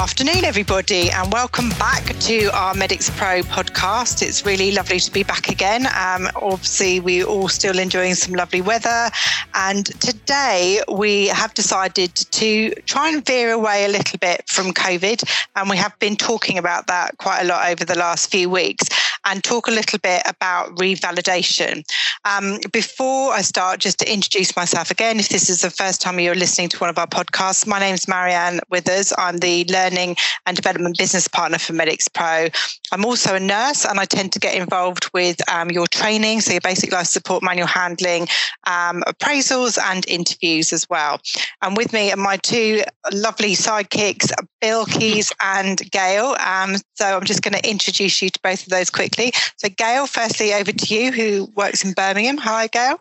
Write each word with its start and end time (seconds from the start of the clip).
afternoon, 0.00 0.44
everybody, 0.44 1.10
and 1.10 1.32
welcome 1.32 1.70
back 1.70 2.04
to 2.20 2.46
our 2.54 2.72
Medics 2.72 3.10
Pro 3.18 3.42
podcast. 3.42 4.22
It's 4.22 4.46
really 4.46 4.70
lovely 4.70 5.00
to 5.00 5.10
be 5.10 5.24
back 5.24 5.48
again. 5.48 5.86
Um, 5.86 6.28
obviously, 6.36 7.00
we're 7.00 7.24
all 7.24 7.48
still 7.48 7.80
enjoying 7.80 8.14
some 8.14 8.34
lovely 8.34 8.60
weather, 8.60 9.10
and 9.54 9.86
today 10.00 10.80
we 10.92 11.26
have 11.26 11.52
decided 11.54 12.14
to 12.14 12.70
try 12.86 13.08
and 13.08 13.26
veer 13.26 13.50
away 13.50 13.86
a 13.86 13.88
little 13.88 14.20
bit 14.20 14.48
from 14.48 14.72
COVID, 14.72 15.28
and 15.56 15.68
we 15.68 15.76
have 15.76 15.98
been 15.98 16.14
talking 16.14 16.58
about 16.58 16.86
that 16.86 17.18
quite 17.18 17.40
a 17.40 17.46
lot 17.46 17.68
over 17.68 17.84
the 17.84 17.98
last 17.98 18.30
few 18.30 18.48
weeks, 18.48 18.88
and 19.24 19.42
talk 19.42 19.66
a 19.66 19.72
little 19.72 19.98
bit 19.98 20.22
about 20.26 20.76
revalidation. 20.76 21.84
Um, 22.24 22.60
before 22.72 23.32
I 23.32 23.42
start, 23.42 23.80
just 23.80 23.98
to 23.98 24.12
introduce 24.12 24.54
myself 24.54 24.92
again, 24.92 25.18
if 25.18 25.28
this 25.28 25.50
is 25.50 25.62
the 25.62 25.70
first 25.70 26.00
time 26.00 26.20
you're 26.20 26.36
listening 26.36 26.68
to 26.68 26.78
one 26.78 26.90
of 26.90 26.98
our 26.98 27.06
podcasts, 27.08 27.66
my 27.66 27.80
name 27.80 27.94
is 27.94 28.06
Marianne 28.06 28.60
Withers. 28.70 29.12
I'm 29.18 29.38
the 29.38 29.64
learning 29.64 29.87
and 29.96 30.56
development 30.56 30.98
business 30.98 31.28
partner 31.28 31.58
for 31.58 31.72
Medics 31.72 32.08
Pro. 32.08 32.48
I'm 32.92 33.04
also 33.04 33.34
a 33.34 33.40
nurse 33.40 33.84
and 33.84 33.98
I 33.98 34.04
tend 34.04 34.32
to 34.32 34.38
get 34.38 34.54
involved 34.54 35.10
with 35.12 35.36
um, 35.48 35.70
your 35.70 35.86
training, 35.86 36.40
so 36.40 36.52
your 36.52 36.60
basic 36.60 36.92
life 36.92 37.06
support, 37.06 37.42
manual 37.42 37.66
handling, 37.66 38.28
um, 38.66 39.02
appraisals, 39.06 39.78
and 39.78 40.06
interviews 40.08 40.72
as 40.72 40.88
well. 40.90 41.20
And 41.62 41.76
with 41.76 41.92
me 41.92 42.12
are 42.12 42.16
my 42.16 42.36
two 42.36 42.82
lovely 43.12 43.54
sidekicks, 43.54 44.30
Bill 44.60 44.86
Keys 44.86 45.32
and 45.42 45.78
Gail. 45.90 46.36
Um, 46.38 46.76
so 46.94 47.16
I'm 47.16 47.24
just 47.24 47.42
going 47.42 47.54
to 47.54 47.70
introduce 47.70 48.20
you 48.22 48.30
to 48.30 48.40
both 48.42 48.62
of 48.62 48.70
those 48.70 48.90
quickly. 48.90 49.32
So, 49.56 49.68
Gail, 49.68 50.06
firstly, 50.06 50.52
over 50.54 50.72
to 50.72 50.94
you, 50.94 51.12
who 51.12 51.50
works 51.54 51.84
in 51.84 51.92
Birmingham. 51.92 52.38
Hi, 52.38 52.66
Gail. 52.66 53.00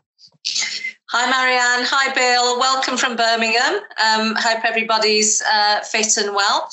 Hi, 1.10 1.30
Marianne. 1.30 1.88
Hi, 1.90 2.14
Bill. 2.14 2.60
Welcome 2.60 2.98
from 2.98 3.16
Birmingham. 3.16 3.80
Um, 4.04 4.36
hope 4.36 4.66
everybody's 4.66 5.42
uh, 5.42 5.80
fit 5.80 6.18
and 6.18 6.36
well. 6.36 6.70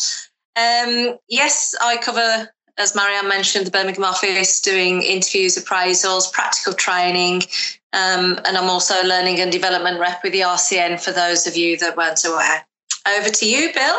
Um, 0.57 1.21
yes, 1.29 1.73
I 1.81 1.99
cover, 1.99 2.51
as 2.77 2.97
Marianne 2.97 3.29
mentioned, 3.29 3.65
the 3.65 3.71
Birmingham 3.71 4.03
office, 4.03 4.61
doing 4.61 5.03
interviews, 5.03 5.57
appraisals, 5.57 6.33
practical 6.33 6.73
training, 6.73 7.43
um, 7.93 8.41
and 8.45 8.59
I'm 8.59 8.69
also 8.69 9.01
learning 9.05 9.39
and 9.39 9.53
development 9.53 10.01
rep 10.01 10.25
with 10.25 10.33
the 10.33 10.41
RCN 10.41 11.01
for 11.01 11.13
those 11.13 11.47
of 11.47 11.57
you 11.57 11.77
that 11.77 11.97
weren't 11.97 12.25
aware. 12.25 12.67
Over 13.07 13.31
to 13.31 13.47
you, 13.49 13.73
Bill. 13.73 13.97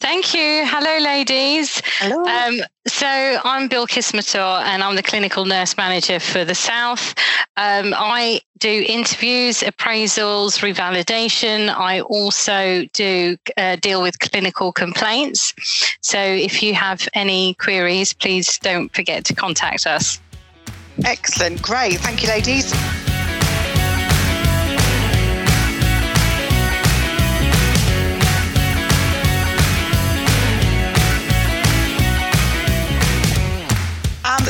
Thank 0.00 0.32
you. 0.34 0.64
Hello, 0.64 1.04
ladies. 1.04 1.82
Hello. 1.98 2.24
Um, 2.24 2.60
so 2.86 3.06
I'm 3.06 3.68
Bill 3.68 3.86
Kismator, 3.86 4.62
and 4.62 4.82
I'm 4.82 4.96
the 4.96 5.02
clinical 5.02 5.44
nurse 5.44 5.76
manager 5.76 6.18
for 6.18 6.44
the 6.44 6.54
South. 6.54 7.14
Um, 7.56 7.92
I 7.94 8.40
do 8.58 8.84
interviews, 8.88 9.60
appraisals, 9.60 10.60
revalidation. 10.60 11.68
I 11.68 12.00
also 12.00 12.86
do 12.94 13.36
uh, 13.56 13.76
deal 13.76 14.00
with 14.00 14.18
clinical 14.18 14.72
complaints. 14.72 15.54
So 16.00 16.18
if 16.18 16.62
you 16.62 16.74
have 16.74 17.06
any 17.14 17.54
queries, 17.54 18.14
please 18.14 18.58
don't 18.58 18.92
forget 18.94 19.24
to 19.26 19.34
contact 19.34 19.86
us. 19.86 20.20
Excellent. 21.04 21.60
Great. 21.62 21.98
Thank 22.00 22.22
you, 22.22 22.28
ladies. 22.28 22.72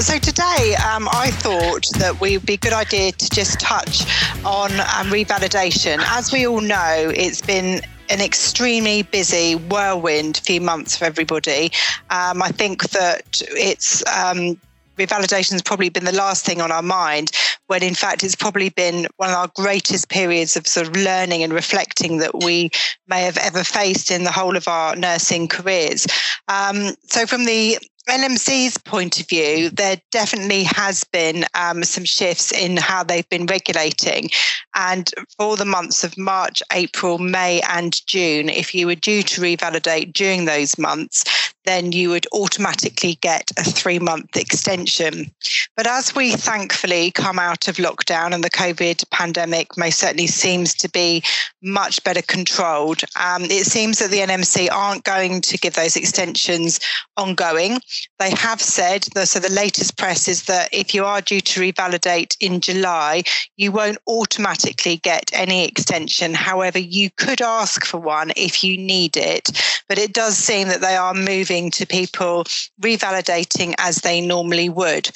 So 0.01 0.19
today 0.19 0.75
um, 0.91 1.09
I 1.13 1.31
thought 1.31 1.87
that 1.99 2.21
we 2.23 2.39
would 2.39 2.47
be 2.47 2.55
a 2.55 2.59
good 2.59 2.73
idea 2.73 3.13
to 3.13 3.31
just 3.31 3.61
touch 3.61 4.03
on 4.47 4.73
um, 4.73 5.13
revalidation. 5.13 5.99
As 6.07 6.33
we 6.33 6.47
all 6.47 6.63
know, 6.63 7.13
it's 7.15 7.43
been 7.43 7.83
an 8.09 8.23
extremely 8.23 9.03
busy 9.03 9.57
whirlwind 9.57 10.39
few 10.39 10.63
months 10.63 10.97
for 10.97 11.05
everybody. 11.05 11.71
Um, 12.09 12.43
I 12.43 12.49
think 12.49 12.89
that 12.91 13.43
it's 13.51 14.03
um, 14.07 14.59
revalidation 14.97 15.53
has 15.53 15.63
probably 15.63 15.91
been 15.91 16.05
the 16.05 16.13
last 16.13 16.47
thing 16.47 16.63
on 16.63 16.73
our 16.73 16.83
mind 16.83 17.31
when 17.67 17.83
in 17.83 17.95
fact 17.95 18.25
it's 18.25 18.35
probably 18.35 18.71
been 18.71 19.07
one 19.19 19.29
of 19.29 19.37
our 19.37 19.51
greatest 19.55 20.09
periods 20.09 20.57
of 20.57 20.67
sort 20.67 20.87
of 20.87 20.97
learning 20.97 21.43
and 21.43 21.53
reflecting 21.53 22.19
that 22.19 22.43
we 22.43 22.71
may 23.07 23.21
have 23.21 23.37
ever 23.37 23.63
faced 23.63 24.11
in 24.11 24.25
the 24.25 24.33
whole 24.33 24.57
of 24.57 24.67
our 24.67 24.97
nursing 24.97 25.47
careers. 25.47 26.07
Um, 26.49 26.95
so 27.05 27.27
from 27.27 27.45
the 27.45 27.79
NMC's 28.11 28.77
point 28.79 29.21
of 29.21 29.29
view, 29.29 29.71
there 29.71 29.97
definitely 30.11 30.65
has 30.65 31.05
been 31.05 31.45
um, 31.55 31.85
some 31.85 32.05
shifts 32.05 32.53
in 32.53 32.77
how 32.77 33.03
they've 33.03 33.29
been 33.29 33.47
regulating. 33.47 34.31
And 34.75 35.11
for 35.37 35.57
the 35.57 35.65
months 35.65 36.05
of 36.05 36.19
March, 36.19 36.63
April, 36.73 37.19
May, 37.19 37.61
and 37.69 38.05
June, 38.07 38.49
if 38.49 38.75
you 38.75 38.87
were 38.87 38.95
due 38.95 39.23
to 39.23 39.41
revalidate 39.41 40.13
during 40.13 40.45
those 40.45 40.79
months, 40.79 41.25
then 41.65 41.93
you 41.93 42.09
would 42.11 42.27
automatically 42.33 43.17
get 43.21 43.51
a 43.57 43.65
three 43.65 43.99
month 43.99 44.37
extension. 44.37 45.31
But 45.77 45.87
as 45.87 46.15
we 46.15 46.33
thankfully 46.33 47.11
come 47.11 47.39
out 47.39 47.69
of 47.69 47.77
lockdown 47.77 48.33
and 48.33 48.43
the 48.43 48.51
COVID 48.51 49.09
pandemic 49.11 49.77
most 49.77 49.99
certainly 49.99 50.27
seems 50.27 50.75
to 50.77 50.89
be 50.89 51.23
much 51.63 52.03
better 52.03 52.23
controlled, 52.23 53.03
um, 53.21 53.45
it 53.45 53.67
seems 53.67 53.99
that 53.99 54.11
the 54.11 54.19
NMC 54.21 54.71
aren't 54.71 55.05
going 55.05 55.41
to 55.43 55.59
give 55.59 55.75
those 55.75 55.97
extensions 55.97 56.81
ongoing. 57.17 57.81
They 58.19 58.31
have 58.31 58.61
said, 58.61 59.05
so 59.27 59.39
the 59.39 59.51
latest 59.51 59.97
press 59.97 60.29
is 60.29 60.45
that 60.45 60.69
if 60.73 60.95
you 60.95 61.05
are 61.05 61.21
due 61.21 61.41
to 61.41 61.61
revalidate 61.61 62.37
in 62.41 62.61
July, 62.61 63.23
you 63.57 63.73
won't 63.73 63.99
automatically 64.07 64.99
get 64.99 65.31
any 65.33 65.67
extension. 65.67 66.35
However, 66.35 66.79
you 66.79 67.11
could 67.11 67.41
ask 67.41 67.85
for 67.85 67.99
one 67.99 68.33
if 68.37 68.63
you 68.63 68.77
need 68.77 69.17
it. 69.17 69.51
But 69.89 69.99
it 69.99 70.13
does 70.13 70.37
seem 70.37 70.69
that 70.69 70.81
they 70.81 70.97
are 70.97 71.15
moving 71.15 71.71
to 71.73 71.87
people 71.87 72.45
revalidating 72.81 73.75
as 73.79 73.97
they 73.99 74.21
normally 74.21 74.69
would. 74.69 75.11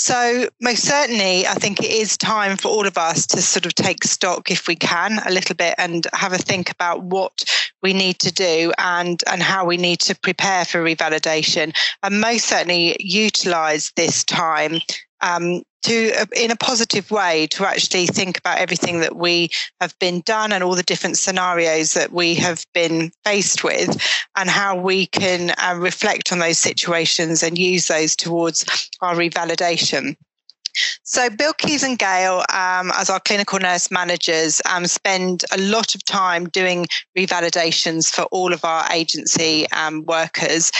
So, 0.00 0.48
most 0.60 0.84
certainly, 0.84 1.44
I 1.44 1.54
think 1.54 1.80
it 1.80 1.90
is 1.90 2.16
time 2.16 2.56
for 2.56 2.68
all 2.68 2.86
of 2.86 2.96
us 2.96 3.26
to 3.26 3.42
sort 3.42 3.66
of 3.66 3.74
take 3.74 4.04
stock, 4.04 4.48
if 4.48 4.68
we 4.68 4.76
can, 4.76 5.18
a 5.26 5.30
little 5.32 5.56
bit 5.56 5.74
and 5.76 6.06
have 6.12 6.32
a 6.32 6.38
think 6.38 6.70
about 6.70 7.02
what 7.02 7.42
we 7.82 7.92
need 7.92 8.20
to 8.20 8.32
do 8.32 8.72
and, 8.78 9.20
and 9.26 9.42
how 9.42 9.64
we 9.64 9.76
need 9.76 9.98
to 10.02 10.14
prepare 10.14 10.64
for 10.64 10.84
revalidation. 10.84 11.76
And 12.04 12.20
most 12.20 12.44
certainly 12.44 12.96
utilize 13.00 13.90
this 13.96 14.22
time 14.22 14.80
um, 15.20 15.62
to 15.82 16.12
uh, 16.18 16.26
in 16.36 16.50
a 16.50 16.56
positive 16.56 17.10
way 17.10 17.46
to 17.48 17.66
actually 17.66 18.06
think 18.06 18.38
about 18.38 18.58
everything 18.58 19.00
that 19.00 19.16
we 19.16 19.50
have 19.80 19.98
been 19.98 20.20
done 20.22 20.52
and 20.52 20.64
all 20.64 20.74
the 20.74 20.82
different 20.82 21.16
scenarios 21.16 21.94
that 21.94 22.12
we 22.12 22.34
have 22.34 22.64
been 22.74 23.10
faced 23.24 23.62
with 23.62 24.00
and 24.36 24.50
how 24.50 24.76
we 24.76 25.06
can 25.06 25.54
uh, 25.58 25.74
reflect 25.78 26.32
on 26.32 26.38
those 26.38 26.58
situations 26.58 27.42
and 27.42 27.58
use 27.58 27.88
those 27.88 28.16
towards 28.16 28.90
our 29.00 29.14
revalidation 29.14 30.16
so, 31.02 31.30
Bill 31.30 31.52
Keys 31.54 31.82
and 31.82 31.98
Gail, 31.98 32.44
um, 32.52 32.92
as 32.94 33.10
our 33.10 33.20
clinical 33.20 33.58
nurse 33.58 33.90
managers, 33.90 34.60
um, 34.68 34.86
spend 34.86 35.44
a 35.52 35.58
lot 35.58 35.94
of 35.94 36.04
time 36.04 36.48
doing 36.48 36.86
revalidations 37.16 38.12
for 38.12 38.22
all 38.24 38.52
of 38.52 38.64
our 38.64 38.86
agency 38.92 39.68
um, 39.72 40.04
workers. 40.04 40.70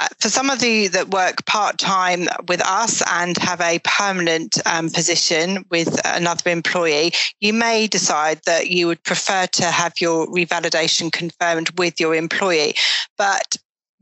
Uh, 0.00 0.08
for 0.18 0.30
some 0.30 0.48
of 0.48 0.62
you 0.64 0.88
that 0.88 1.10
work 1.10 1.44
part 1.44 1.76
time 1.76 2.26
with 2.48 2.64
us 2.66 3.02
and 3.06 3.36
have 3.36 3.60
a 3.60 3.78
permanent 3.80 4.56
um, 4.64 4.88
position 4.88 5.62
with 5.70 6.00
another 6.06 6.48
employee, 6.50 7.12
you 7.40 7.52
may 7.52 7.86
decide 7.86 8.40
that 8.46 8.68
you 8.68 8.86
would 8.86 9.02
prefer 9.02 9.46
to 9.46 9.64
have 9.66 9.92
your 10.00 10.26
revalidation 10.28 11.12
confirmed 11.12 11.78
with 11.78 12.00
your 12.00 12.14
employee. 12.14 12.74
But 13.18 13.56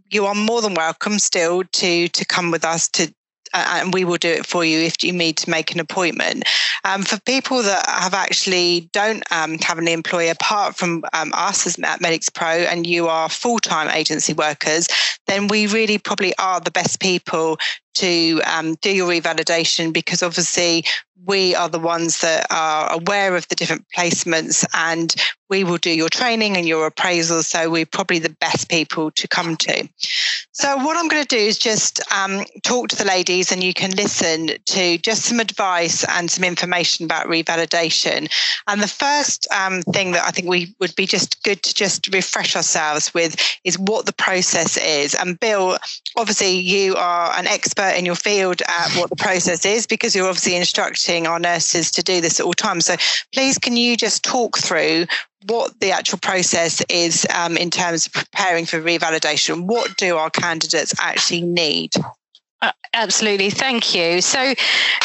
you 0.09 0.27
are 0.27 0.37
more 0.37 0.63
than 0.63 0.75
welcome 0.75 1.19
still 1.19 1.65
to 1.65 2.09
to 2.09 2.25
come 2.25 2.53
with 2.53 2.65
us 2.65 2.87
to 2.91 3.13
and 3.55 3.95
we 3.95 4.05
will 4.05 4.17
do 4.17 4.29
it 4.29 4.47
for 4.47 4.65
you 4.65 4.79
if 4.79 5.03
you 5.03 5.13
need 5.13 5.37
to 5.39 5.51
make 5.51 5.73
an 5.73 5.81
appointment. 5.81 6.45
Um, 6.85 7.03
for 7.03 7.21
people 7.21 7.63
that 7.63 7.85
have 7.89 8.15
actually 8.15 8.89
don't 8.93 9.23
um, 9.33 9.59
have 9.59 9.79
an 9.79 9.89
employer 9.89 10.33
apart 10.33 10.77
from 10.77 11.05
um, 11.13 11.33
us 11.35 11.67
as 11.67 11.79
Medics 11.79 12.29
Pro 12.29 12.49
and 12.49 12.87
you 12.87 13.09
are 13.09 13.29
full 13.29 13.59
time 13.59 13.89
agency 13.89 14.33
workers, 14.33 14.89
then 15.27 15.49
we 15.49 15.67
really 15.67 15.99
probably 15.99 16.37
are 16.39 16.61
the 16.61 16.71
best 16.71 17.01
people 17.01 17.59
to 17.99 18.41
um, 18.47 18.75
do 18.77 18.91
your 18.91 19.09
revalidation 19.09 19.93
because 19.93 20.23
obviously 20.23 20.85
we 21.27 21.55
are 21.55 21.69
the 21.69 21.79
ones 21.79 22.21
that 22.21 22.47
are 22.51 22.93
aware 22.93 23.37
of 23.37 23.47
the 23.49 23.55
different 23.55 23.85
placements 23.97 24.65
and 24.73 25.15
we 25.51 25.65
will 25.65 25.79
do 25.79 25.91
your 25.91 26.09
training 26.09 26.57
and 26.57 26.67
your 26.67 26.87
appraisal. 26.87 27.43
So 27.43 27.71
we're 27.71 27.87
probably 27.87 28.19
the 28.19 28.37
best 28.41 28.69
people 28.69 29.11
to 29.13 29.29
come 29.29 29.57
to. 29.57 29.89
So 30.53 30.77
what 30.77 30.97
I'm 30.97 31.09
going 31.09 31.23
to 31.23 31.37
do 31.37 31.41
is 31.41 31.59
just 31.59 32.01
um, 32.13 32.45
talk 32.63 32.89
to 32.89 32.97
the 32.97 33.05
ladies 33.05 33.51
and 33.51 33.63
you 33.63 33.73
can 33.73 33.91
listen 33.93 34.51
to 34.67 34.99
just 34.99 35.23
some 35.23 35.41
advice 35.41 36.05
and 36.05 36.31
some 36.31 36.45
information 36.45 37.05
about 37.05 37.27
revalidation. 37.27 38.31
And 38.67 38.83
the 38.83 38.89
first 38.89 39.47
um, 39.53 39.83
thing 39.83 40.13
that 40.13 40.25
I 40.27 40.31
think 40.31 40.49
we 40.49 40.75
would 40.81 40.95
be 40.97 41.07
just 41.07 41.43
good 41.45 41.63
to 41.63 41.75
just 41.75 42.13
refresh 42.13 42.57
ourselves 42.57 43.15
with 43.15 43.37
is 43.65 43.79
what 43.79 44.07
the 44.07 44.13
process 44.13 44.77
is. 44.77 45.15
And 45.15 45.41
Bill, 45.41 45.79
obviously 46.17 46.59
you 46.59 46.95
are 46.97 47.33
an 47.39 47.47
expert 47.47 47.88
expert 47.89 47.99
in 47.99 48.07
your 48.07 48.15
field 48.15 48.63
at 48.67 48.93
what 48.93 49.11
the 49.11 49.17
process 49.17 49.65
is 49.65 49.87
because 49.87 50.15
you're 50.15 50.27
obviously 50.27 50.57
instructing 50.57 51.27
our 51.27 51.39
nurses 51.39 51.91
to 51.93 52.03
do 52.03 52.21
this 52.21 52.41
at 52.41 52.47
all 52.47 52.53
times. 52.53 52.87
So 52.87 52.97
please, 53.33 53.59
can 53.59 53.77
you 53.77 53.97
just 53.97 54.23
talk 54.25 54.59
through 54.59 55.07
what 55.47 55.79
the 55.81 55.93
actual 55.93 56.19
process 56.19 56.83
is 56.89 57.27
um, 57.35 57.57
in 57.57 57.71
terms 57.71 58.07
of 58.07 58.13
preparing 58.13 58.67
for 58.67 58.81
revalidation? 58.81 59.67
What 59.67 59.97
do 59.97 60.17
our 60.17 60.31
candidates 60.31 60.95
actually 60.99 61.43
need? 61.43 61.93
Uh, 62.61 62.73
absolutely, 62.93 63.51
thank 63.51 63.95
you. 63.95 64.21
So 64.21 64.43
it, 64.43 64.57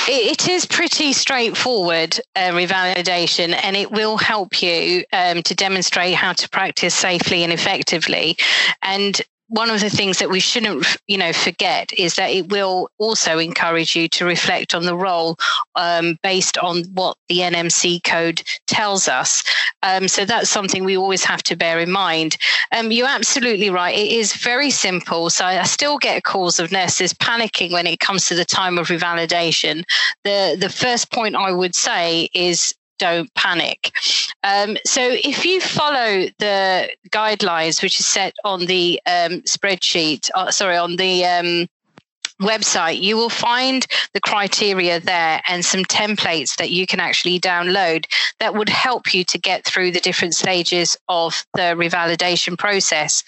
it 0.07 0.49
is 0.49 0.65
pretty 0.65 1.13
straightforward 1.13 2.19
uh, 2.35 2.49
revalidation, 2.49 3.55
and 3.63 3.75
it 3.75 3.91
will 3.91 4.17
help 4.17 4.63
you 4.63 5.03
um, 5.13 5.43
to 5.43 5.53
demonstrate 5.53 6.15
how 6.15 6.33
to 6.33 6.49
practice 6.49 6.95
safely 6.95 7.43
and 7.43 7.53
effectively. 7.53 8.37
And 8.81 9.21
one 9.53 9.69
of 9.69 9.81
the 9.81 9.89
things 9.89 10.17
that 10.17 10.31
we 10.31 10.39
shouldn't 10.39 10.97
you 11.07 11.17
know 11.17 11.31
forget 11.31 11.93
is 11.93 12.15
that 12.15 12.31
it 12.31 12.49
will 12.49 12.89
also 12.97 13.37
encourage 13.37 13.95
you 13.95 14.09
to 14.09 14.25
reflect 14.25 14.73
on 14.73 14.83
the 14.83 14.97
role 14.97 15.37
um, 15.75 16.17
based 16.23 16.57
on 16.57 16.83
what 16.93 17.15
the 17.29 17.39
nmc 17.39 18.03
code 18.03 18.41
tells 18.65 19.07
us. 19.07 19.43
Um, 19.83 20.07
so 20.07 20.25
that's 20.25 20.49
something 20.49 20.83
we 20.83 20.97
always 20.97 21.23
have 21.25 21.43
to 21.43 21.55
bear 21.55 21.79
in 21.79 21.91
mind. 21.91 22.37
Um, 22.71 22.91
you're 22.91 23.07
absolutely 23.07 23.69
right. 23.69 23.93
It 23.95 24.11
is 24.11 24.33
very 24.33 24.71
simple. 24.71 25.29
So 25.29 25.45
i 25.45 25.61
still 25.63 25.97
get 25.97 26.23
calls 26.23 26.59
of 26.59 26.71
nurses 26.71 27.13
panicking 27.13 27.71
when 27.71 27.85
it 27.85 27.99
comes 27.99 28.27
to 28.27 28.35
the 28.35 28.45
time 28.45 28.77
of 28.79 28.87
revalidation. 28.87 29.83
The 30.23 30.57
the 30.59 30.69
first 30.69 31.11
point 31.11 31.35
i 31.35 31.51
would 31.51 31.75
say 31.75 32.29
is 32.33 32.73
don't 32.99 33.33
panic. 33.35 33.95
Um, 34.43 34.77
so 34.85 35.01
if 35.01 35.45
you 35.45 35.61
follow 35.61 36.27
the 36.39 36.89
guidelines, 37.09 37.81
which 37.81 37.99
is 37.99 38.05
set 38.05 38.33
on 38.43 38.65
the 38.65 38.99
um, 39.05 39.41
spreadsheet, 39.41 40.29
uh, 40.35 40.51
sorry, 40.51 40.77
on 40.77 40.95
the 40.95 41.25
um, 41.25 41.67
website, 42.41 43.01
you 43.01 43.15
will 43.15 43.29
find 43.29 43.85
the 44.13 44.19
criteria 44.19 44.99
there 44.99 45.41
and 45.47 45.63
some 45.63 45.83
templates 45.85 46.57
that 46.57 46.71
you 46.71 46.85
can 46.85 46.99
actually 46.99 47.39
download 47.39 48.05
that 48.39 48.55
would 48.55 48.69
help 48.69 49.13
you 49.13 49.23
to 49.23 49.37
get 49.37 49.65
through 49.65 49.91
the 49.91 49.99
different 49.99 50.35
stages 50.35 50.97
of 51.09 51.45
the 51.53 51.75
revalidation 51.75 52.57
process. 52.57 53.23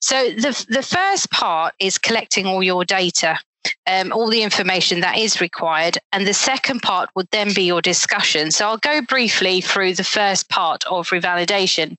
So 0.00 0.30
the, 0.30 0.66
the 0.68 0.82
first 0.82 1.30
part 1.30 1.74
is 1.78 1.98
collecting 1.98 2.46
all 2.46 2.62
your 2.62 2.84
data 2.84 3.38
um, 3.86 4.12
all 4.12 4.28
the 4.28 4.42
information 4.42 5.00
that 5.00 5.18
is 5.18 5.40
required. 5.40 5.98
And 6.12 6.26
the 6.26 6.34
second 6.34 6.80
part 6.80 7.10
would 7.14 7.28
then 7.30 7.52
be 7.54 7.62
your 7.62 7.82
discussion. 7.82 8.50
So 8.50 8.66
I'll 8.66 8.78
go 8.78 9.00
briefly 9.02 9.60
through 9.60 9.94
the 9.94 10.04
first 10.04 10.48
part 10.48 10.84
of 10.86 11.10
revalidation. 11.10 11.96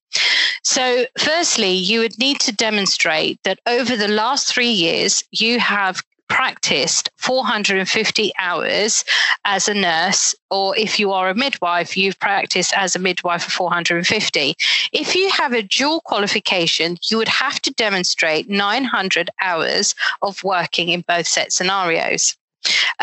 So, 0.63 1.05
firstly, 1.17 1.71
you 1.71 2.01
would 2.01 2.17
need 2.17 2.39
to 2.41 2.51
demonstrate 2.51 3.39
that 3.43 3.59
over 3.67 3.95
the 3.95 4.07
last 4.07 4.53
three 4.53 4.71
years, 4.71 5.23
you 5.31 5.59
have 5.59 6.01
practiced 6.29 7.09
450 7.17 8.31
hours 8.39 9.03
as 9.45 9.67
a 9.67 9.73
nurse, 9.73 10.35
or 10.49 10.77
if 10.77 10.99
you 10.99 11.11
are 11.11 11.29
a 11.29 11.35
midwife, 11.35 11.97
you've 11.97 12.19
practiced 12.19 12.73
as 12.75 12.95
a 12.95 12.99
midwife 12.99 13.43
for 13.43 13.51
450. 13.51 14.55
If 14.93 15.15
you 15.15 15.29
have 15.31 15.53
a 15.53 15.63
dual 15.63 16.01
qualification, 16.01 16.97
you 17.09 17.17
would 17.17 17.27
have 17.27 17.61
to 17.61 17.71
demonstrate 17.73 18.49
900 18.49 19.29
hours 19.41 19.95
of 20.21 20.43
working 20.43 20.89
in 20.89 21.01
both 21.07 21.27
set 21.27 21.51
scenarios. 21.51 22.35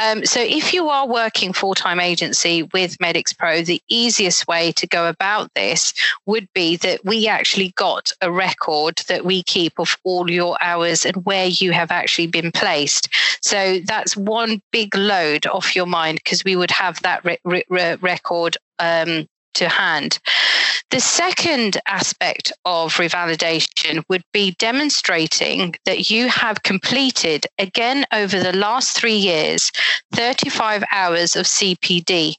Um, 0.01 0.25
so, 0.25 0.41
if 0.41 0.73
you 0.73 0.89
are 0.89 1.07
working 1.07 1.53
full 1.53 1.75
time 1.75 2.01
agency 2.01 2.63
with 2.73 3.01
Medics 3.01 3.33
Pro, 3.33 3.63
the 3.63 3.83
easiest 3.89 4.47
way 4.47 4.73
to 4.73 4.87
go 4.87 5.09
about 5.09 5.53
this 5.55 5.93
would 6.27 6.49
be 6.55 6.77
that 6.79 7.05
we 7.05 7.29
actually 7.29 7.73
got 7.77 8.13
a 8.21 8.31
record 8.31 9.03
that 9.09 9.25
we 9.25 9.43
keep 9.43 9.79
of 9.79 9.97
all 10.05 10.31
your 10.31 10.57
hours 10.61 11.05
and 11.05 11.25
where 11.25 11.47
you 11.47 11.73
have 11.73 11.91
actually 11.91 12.27
been 12.27 12.53
placed. 12.53 13.09
So, 13.41 13.81
that's 13.85 14.17
one 14.17 14.61
big 14.73 14.95
load 14.97 15.47
off 15.47 15.77
your 15.77 15.87
mind 15.87 16.21
because 16.25 16.45
we 16.45 16.57
would 16.57 16.71
have 16.71 17.01
that 17.03 17.25
re- 17.25 17.65
re- 17.69 17.97
record 18.01 18.57
um, 18.79 19.27
to 19.55 19.69
hand. 19.69 20.19
The 20.95 21.01
second 21.01 21.81
aspect 21.89 22.53
of 22.65 22.95
revalidation 22.95 24.05
would 24.09 24.23
be 24.33 24.53
demonstrating 24.61 25.75
that 25.87 26.09
you 26.09 26.29
have 26.29 26.63
completed, 26.63 27.49
again 27.59 28.05
over 28.13 28.39
the 28.39 28.53
last 28.53 28.97
three 28.97 29.17
years, 29.17 29.73
35 30.13 30.85
hours 30.93 31.35
of 31.35 31.47
CPD. 31.47 32.35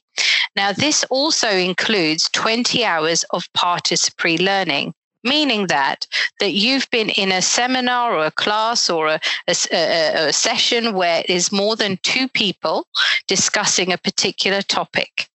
Now, 0.56 0.72
this 0.72 1.04
also 1.10 1.50
includes 1.50 2.30
20 2.32 2.82
hours 2.82 3.24
of 3.24 3.52
participatory 3.52 4.40
learning 4.40 4.94
meaning 5.22 5.66
that 5.66 6.06
that 6.40 6.52
you've 6.52 6.88
been 6.90 7.10
in 7.10 7.32
a 7.32 7.42
seminar 7.42 8.14
or 8.14 8.26
a 8.26 8.30
class 8.30 8.88
or 8.88 9.08
a, 9.08 9.20
a, 9.48 10.28
a, 10.28 10.32
session 10.32 10.94
where 10.94 11.24
there's 11.26 11.50
more 11.50 11.74
than 11.74 11.98
two 12.04 12.28
people 12.28 12.86
discussing 13.26 13.92
a 13.92 13.98
particular 13.98 14.62
topic 14.62 15.28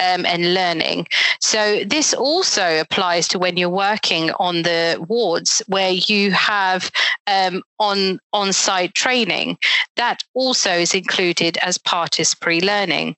um, 0.00 0.26
and 0.26 0.54
learning. 0.54 1.06
So 1.40 1.84
this 1.84 2.14
also 2.14 2.80
applies 2.80 3.28
to 3.28 3.38
when 3.38 3.56
you're 3.56 3.68
working 3.68 4.30
on 4.32 4.62
the 4.62 5.04
wards 5.08 5.62
where 5.66 5.92
you 5.92 6.32
have 6.32 6.90
um, 7.26 7.62
on 7.78 8.18
on-site 8.32 8.94
training. 8.94 9.58
That 9.96 10.22
also 10.34 10.70
is 10.70 10.94
included 10.94 11.58
as 11.62 11.78
participatory 11.78 12.62
learning. 12.62 13.16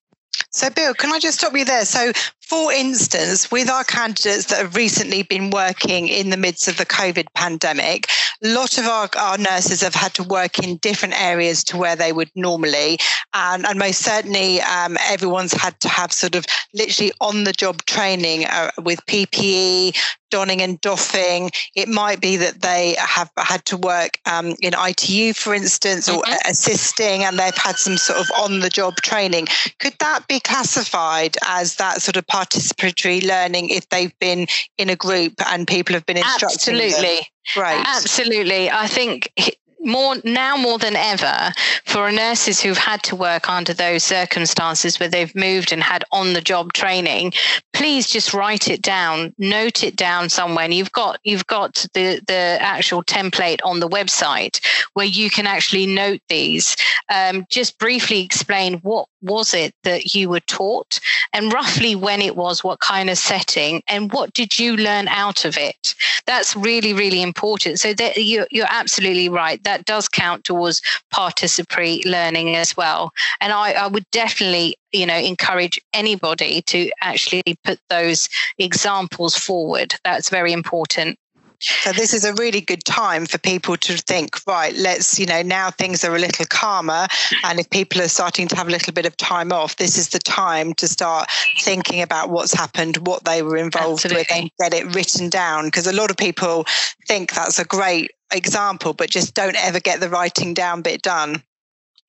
So, 0.51 0.71
Bill, 0.71 0.95
can 0.95 1.13
I 1.13 1.19
just 1.19 1.39
stop 1.39 1.55
you 1.57 1.65
there? 1.65 1.85
So, 1.85 2.13
for 2.49 2.73
instance, 2.73 3.51
with 3.51 3.69
our 3.69 3.85
candidates 3.85 4.47
that 4.47 4.57
have 4.57 4.75
recently 4.75 5.23
been 5.23 5.51
working 5.51 6.09
in 6.09 6.31
the 6.31 6.37
midst 6.39 6.67
of 6.67 6.79
the 6.79 6.87
COVID 6.87 7.27
pandemic, 7.35 8.09
a 8.43 8.49
lot 8.49 8.79
of 8.79 8.87
our, 8.87 9.07
our 9.19 9.37
nurses 9.37 9.83
have 9.83 9.95
had 9.95 10.15
to 10.15 10.23
work 10.23 10.59
in 10.59 10.79
different 10.79 11.21
areas 11.21 11.63
to 11.65 11.77
where 11.77 11.95
they 11.95 12.11
would 12.11 12.31
normally. 12.35 12.97
And, 13.35 13.67
and 13.67 13.79
most 13.79 14.03
certainly, 14.03 14.63
um, 14.63 14.97
everyone's 15.11 15.53
had 15.53 15.79
to 15.81 15.91
have 15.91 16.11
sort 16.11 16.35
of 16.35 16.47
literally 16.73 17.13
on 17.21 17.45
the 17.45 17.53
job 17.53 17.85
training 17.85 18.47
uh, 18.47 18.71
with 18.83 19.05
PPE, 19.05 19.95
donning 20.31 20.63
and 20.63 20.81
doffing. 20.81 21.51
It 21.75 21.89
might 21.89 22.21
be 22.21 22.37
that 22.37 22.61
they 22.61 22.97
have 22.99 23.31
had 23.37 23.65
to 23.67 23.77
work 23.77 24.19
um, 24.27 24.55
in 24.61 24.75
ITU, 24.75 25.33
for 25.33 25.55
instance, 25.55 26.09
or 26.09 26.23
mm-hmm. 26.23 26.51
assisting, 26.51 27.25
and 27.25 27.39
they've 27.39 27.57
had 27.57 27.77
some 27.77 27.97
sort 27.97 28.19
of 28.19 28.27
on 28.39 28.61
the 28.61 28.69
job 28.69 28.97
training. 28.97 29.47
Could 29.79 29.95
that 30.01 30.27
be 30.29 30.41
classified 30.41 31.37
as 31.47 31.77
that 31.77 32.03
sort 32.03 32.17
of 32.17 32.27
participatory 32.39 33.27
learning 33.27 33.71
if 33.71 33.89
they've 33.89 34.17
been 34.19 34.47
in 34.77 34.91
a 34.91 34.97
group 34.97 35.35
and 35.49 35.67
people 35.67 35.95
have 35.95 36.07
been 36.07 36.19
instructing 36.19 36.75
Absolutely. 36.77 37.29
Right. 37.57 37.85
Absolutely. 37.87 38.71
I 38.71 38.87
think 38.87 39.33
more 39.81 40.17
now 40.25 40.57
more 40.57 40.79
than 40.79 40.97
ever 40.97 41.53
for 41.85 42.11
nurses 42.11 42.61
who've 42.61 42.79
had 42.79 43.03
to 43.05 43.17
work 43.17 43.49
under 43.49 43.73
those 43.73 44.05
circumstances 44.05 44.99
where 44.99 45.09
they've 45.09 45.35
moved 45.35 45.73
and 45.73 45.83
had 45.83 46.05
on 46.13 46.33
the 46.33 46.41
job 46.41 46.73
training 46.73 47.33
please 47.79 48.11
just 48.11 48.35
write 48.35 48.67
it 48.67 48.83
down 48.83 49.33
note 49.39 49.85
it 49.85 49.95
down 49.95 50.29
somewhere. 50.29 50.65
And 50.65 50.75
you've 50.75 50.91
got 50.91 51.21
you've 51.23 51.47
got 51.47 51.87
the 51.95 52.21
the 52.27 52.59
actual 52.61 53.05
template 53.05 53.61
on 53.65 53.79
the 53.79 53.89
website 53.89 54.61
where 54.95 55.07
you 55.07 55.31
can 55.31 55.47
actually 55.47 55.87
note 55.87 56.21
these. 56.29 56.77
Um, 57.09 57.47
just 57.49 57.79
briefly 57.79 58.21
explain 58.23 58.79
what 58.79 59.07
was 59.23 59.55
it 59.55 59.75
that 59.85 60.15
you 60.15 60.29
were 60.29 60.41
taught 60.41 61.01
and 61.33 61.53
roughly 61.53 61.95
when 61.95 62.21
it 62.21 62.37
was 62.37 62.65
what 62.65 62.81
kind 62.81 63.11
of 63.11 63.19
setting 63.19 63.83
and 63.89 64.13
what 64.13 64.33
did 64.33 64.59
you 64.59 64.77
learn 64.77 65.07
out 65.07 65.45
of 65.45 65.57
it? 65.57 65.95
That's 66.27 66.57
really 66.57 66.93
really 66.93 67.23
important. 67.23 67.79
So 67.79 67.95
that 67.95 68.17
you're, 68.17 68.49
you're 68.51 68.67
absolutely 68.69 69.29
right. 69.29 69.63
That 69.63 69.85
does 69.85 70.09
count 70.09 70.43
towards 70.43 70.83
participatory 71.15 72.05
learning 72.05 72.57
as 72.57 72.77
well. 72.77 73.13
And 73.41 73.53
I, 73.53 73.73
I 73.73 73.87
would 73.87 74.11
definitely, 74.11 74.77
you 74.93 75.07
know, 75.07 75.17
encourage 75.17 75.81
anybody 75.93 76.63
to 76.63 76.91
actually 77.03 77.43
put 77.69 77.81
those 77.91 78.29
examples 78.59 79.37
forward. 79.37 79.95
That's 80.05 80.31
very 80.31 80.53
important. 80.53 81.19
So 81.61 81.93
this 81.93 82.15
is 82.15 82.25
a 82.25 82.35
really 82.35 82.61
good 82.61 82.85
time 82.85 83.27
for 83.27 83.37
people 83.39 83.77
to 83.79 83.97
think, 83.97 84.37
right, 84.47 84.73
let's, 84.77 85.19
you 85.19 85.27
know, 85.27 85.43
now 85.43 85.71
things 85.71 86.05
are 86.05 86.15
a 86.15 86.19
little 86.19 86.47
calmer. 86.47 87.09
And 87.43 87.59
if 87.59 87.69
people 87.71 88.01
are 88.01 88.09
starting 88.09 88.47
to 88.49 88.57
have 88.57 88.69
a 88.69 88.71
little 88.71 88.93
bit 88.93 89.07
of 89.07 89.17
time 89.17 89.53
off, 89.53 89.77
this 89.77 89.99
is 89.99 90.11
the 90.11 90.21
time 90.21 90.73
to 90.75 90.87
start 90.87 91.29
thinking 91.61 92.01
about 92.01 92.31
what's 92.31 92.55
happened, 92.55 93.09
what 93.09 93.25
they 93.25 93.43
were 93.43 93.57
involved 93.57 94.05
Absolutely. 94.05 94.21
with, 94.21 94.33
and 94.33 94.51
get 94.61 94.73
it 94.73 94.95
written 94.95 95.29
down. 95.29 95.65
Because 95.65 95.89
a 95.89 95.93
lot 95.93 96.11
of 96.11 96.17
people 96.17 96.65
think 97.09 97.35
that's 97.35 97.59
a 97.59 97.65
great 97.65 98.13
example, 98.33 98.93
but 98.93 99.11
just 99.11 99.35
don't 99.35 99.57
ever 99.57 99.81
get 99.81 99.99
the 99.99 100.09
writing 100.09 100.55
down 100.55 100.81
bit 100.83 101.03
done. 101.03 101.43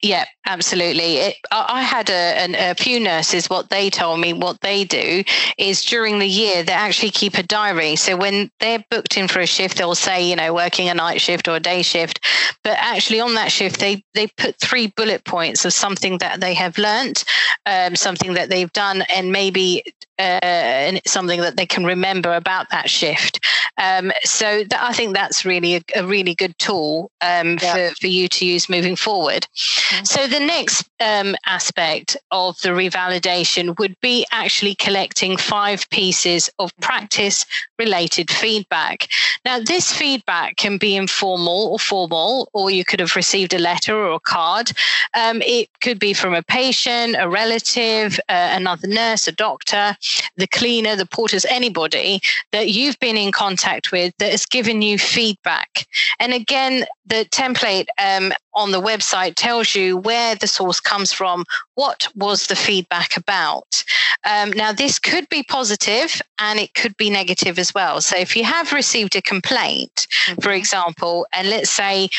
Yeah, 0.02 0.26
absolutely. 0.46 1.18
It, 1.18 1.36
I 1.52 1.82
had 1.82 2.10
a, 2.10 2.72
a, 2.72 2.76
few 2.76 3.02
nurses. 3.02 3.50
What 3.50 3.70
they 3.70 3.90
told 3.90 4.22
me, 4.22 4.32
what 4.32 4.62
they 4.62 4.86
do 4.86 5.24
is 5.58 5.84
during 5.84 6.20
the 6.20 6.28
year 6.28 6.64
they 6.64 6.72
actually 6.72 7.12
keep 7.12 7.34
a 7.34 7.44
diary. 7.44 7.98
So 7.98 8.16
when 8.16 8.50
they're 8.62 8.84
booked 8.90 9.18
in 9.18 9.28
for 9.28 9.42
a 9.42 9.46
shift, 9.46 9.78
they'll 9.78 9.96
say, 9.96 10.30
you 10.30 10.38
know, 10.38 10.54
working 10.54 10.88
a 10.88 10.94
night 10.94 11.20
shift 11.20 11.50
or 11.50 11.58
a 11.58 11.60
day 11.60 11.82
shift. 11.82 12.26
But 12.64 12.78
actually, 12.80 13.20
on 13.20 13.36
that 13.36 13.52
shift, 13.52 13.82
they 13.82 14.04
they 14.14 14.28
put 14.28 14.58
three 14.60 14.88
bullet 14.88 15.26
points 15.26 15.66
of 15.66 15.74
something 15.74 16.20
that 16.20 16.40
they 16.40 16.54
have 16.54 16.78
learnt, 16.78 17.26
um, 17.66 17.98
something 17.98 18.36
that 18.36 18.50
they've 18.50 18.72
done 18.72 19.04
and 19.14 19.34
maybe 19.34 19.84
uh, 20.20 21.00
something 21.06 21.42
that 21.42 21.56
they 21.58 21.66
can 21.66 21.86
remember 21.86 22.34
about 22.34 22.70
that 22.70 22.90
shift. 22.90 23.40
Um, 23.78 24.12
so 24.24 24.64
that, 24.70 24.84
I 24.84 24.94
think 24.94 25.16
that's 25.16 25.46
really 25.46 25.76
a, 25.76 25.82
a 25.96 26.06
really 26.06 26.36
good 26.36 26.58
tool 26.60 27.12
um, 27.22 27.58
yeah. 27.62 27.90
for, 27.90 27.96
for 27.96 28.08
you 28.08 28.28
to 28.28 28.46
use 28.46 28.70
moving 28.70 28.98
forward. 28.98 29.48
So 30.04 30.28
the 30.28 30.40
next 30.40 30.90
um, 31.00 31.36
aspect 31.46 32.18
of 32.32 32.60
the 32.62 32.70
revalidation 32.70 33.78
would 33.80 34.00
be 34.02 34.26
actually 34.32 34.76
collecting 34.76 35.38
five 35.38 35.90
pieces 35.90 36.50
of 36.60 36.76
practice 36.78 37.46
related 37.78 38.30
feedback. 38.30 39.08
Now, 39.46 39.60
this 39.60 39.92
feedback 39.92 40.58
can 40.58 40.78
be 40.78 40.96
informal 40.96 41.70
or 41.72 41.80
formal, 41.80 42.50
or 42.54 42.70
you 42.70 42.84
could 42.86 43.00
have 43.00 43.16
received 43.16 43.54
a 43.54 43.60
letter 43.60 43.96
or 43.96 44.14
a 44.14 44.20
card. 44.20 44.72
Um, 45.16 45.42
it 45.42 45.70
could 45.82 46.00
be 46.00 46.14
from 46.14 46.34
a 46.34 46.44
patient, 46.44 47.16
a 47.18 47.30
relative, 47.30 48.20
uh, 48.30 48.50
another 48.54 48.88
nurse, 48.88 49.28
a 49.28 49.32
doctor, 49.32 49.96
the 50.36 50.48
cleaner, 50.48 50.96
the 50.96 51.06
porters, 51.06 51.46
anybody 51.46 52.22
that 52.52 52.70
you've 52.70 53.00
been 53.00 53.18
in 53.18 53.32
contact 53.32 53.92
with 53.92 54.14
that 54.20 54.32
has 54.32 54.46
given 54.46 54.82
you 54.82 55.00
feedback. 55.00 55.88
And 56.20 56.34
again, 56.34 56.86
the 57.10 57.26
template 57.32 57.88
um, 57.98 58.32
on 58.54 58.72
the 58.72 58.82
website 58.82 59.34
tells 59.36 59.76
you 59.76 59.98
where 59.98 60.36
the 60.36 60.48
source 60.48 60.80
comes 60.80 61.12
from, 61.12 61.44
what 61.76 62.08
was 62.16 62.48
the 62.48 62.56
feedback 62.56 63.18
about. 63.18 63.84
Um, 64.30 64.52
now, 64.52 64.72
this 64.72 65.00
could 65.00 65.28
be 65.30 65.44
positive 65.44 66.22
and 66.40 66.60
it 66.60 66.74
could 66.74 66.96
be 66.98 67.10
negative 67.10 67.58
as 67.58 67.74
well. 67.74 68.02
So, 68.02 68.18
if 68.18 68.36
you 68.36 68.44
have 68.44 68.72
received 68.72 69.16
a 69.16 69.22
complaint, 69.22 70.08
mm-hmm. 70.26 70.42
for 70.42 70.52
example, 70.52 71.28
and 71.34 71.50
let's 71.50 71.70
say 71.70 72.10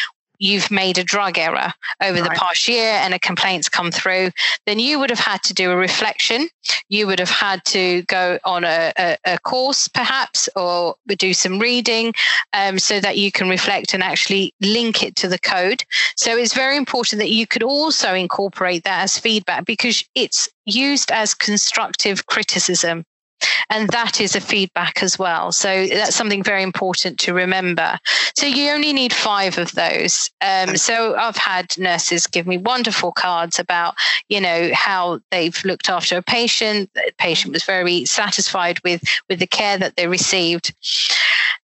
you've 0.41 0.71
made 0.71 0.99
a 0.99 1.05
drug 1.05 1.39
error 1.39 1.73
over 2.03 2.21
right. 2.21 2.25
the 2.25 2.37
past 2.37 2.67
year 2.67 2.95
and 2.95 3.15
a 3.15 3.19
complaint's 3.19 3.69
come 3.69 3.93
through, 3.93 4.31
then 4.67 4.81
you 4.81 4.99
would 4.99 5.11
have 5.11 5.21
had 5.21 5.43
to 5.45 5.55
do 5.55 5.71
a 5.71 5.77
reflection. 5.77 6.49
You 6.89 7.07
would 7.07 7.21
have 7.21 7.31
had 7.31 7.65
to 7.67 8.03
go 8.03 8.39
on 8.45 8.65
a, 8.65 8.93
a, 8.99 9.17
a 9.25 9.39
course, 9.39 9.87
perhaps, 9.87 10.49
or 10.57 10.97
do 11.07 11.33
some 11.35 11.59
reading 11.59 12.15
um, 12.53 12.79
so 12.79 12.99
that 13.01 13.19
you 13.19 13.31
can 13.31 13.49
reflect 13.49 13.95
and 13.95 14.03
actually 14.03 14.55
link 14.61 15.03
it 15.03 15.15
to 15.17 15.29
the 15.29 15.39
code. 15.39 15.85
So 16.17 16.37
it's 16.37 16.55
very 16.55 16.77
important 16.77 17.21
that 17.21 17.31
you 17.31 17.47
could 17.47 17.63
also 17.63 18.15
incorporate 18.15 18.85
that 18.85 19.03
as 19.03 19.19
feedback 19.19 19.67
because 19.67 20.03
it's 20.15 20.49
used 20.65 21.11
as 21.13 21.35
constructive 21.35 22.27
criticism 22.27 23.05
and 23.71 23.89
that 23.91 24.21
is 24.21 24.35
a 24.35 24.41
feedback 24.41 25.03
as 25.03 25.19
well. 25.19 25.53
So 25.53 25.87
that's 25.87 26.17
something 26.17 26.43
very 26.43 26.63
important 26.63 27.19
to 27.21 27.33
remember. 27.33 27.99
So 28.35 28.47
you 28.47 28.71
only 28.71 28.93
need 28.93 29.13
five 29.13 29.59
of 29.59 29.73
those. 29.73 30.31
Um, 30.41 30.77
so 30.77 31.15
I've 31.15 31.37
had 31.37 31.79
nurses 31.79 32.27
give 32.27 32.47
me 32.47 32.59
wonderful 32.59 33.13
cards 33.13 33.59
about, 33.59 33.95
you 34.29 34.41
know, 34.41 34.71
how 34.75 35.21
they've 35.31 35.65
looked 35.65 35.89
after 35.89 36.17
a 36.17 36.23
patient. 36.23 36.91
The 36.95 37.13
patient 37.19 37.53
was 37.53 37.65
very 37.65 38.05
satisfied 38.05 38.81
with 38.83 39.03
with 39.29 39.39
the 39.39 39.47
care 39.47 39.79
that 39.79 39.97
they 39.97 40.09
received. 40.09 40.75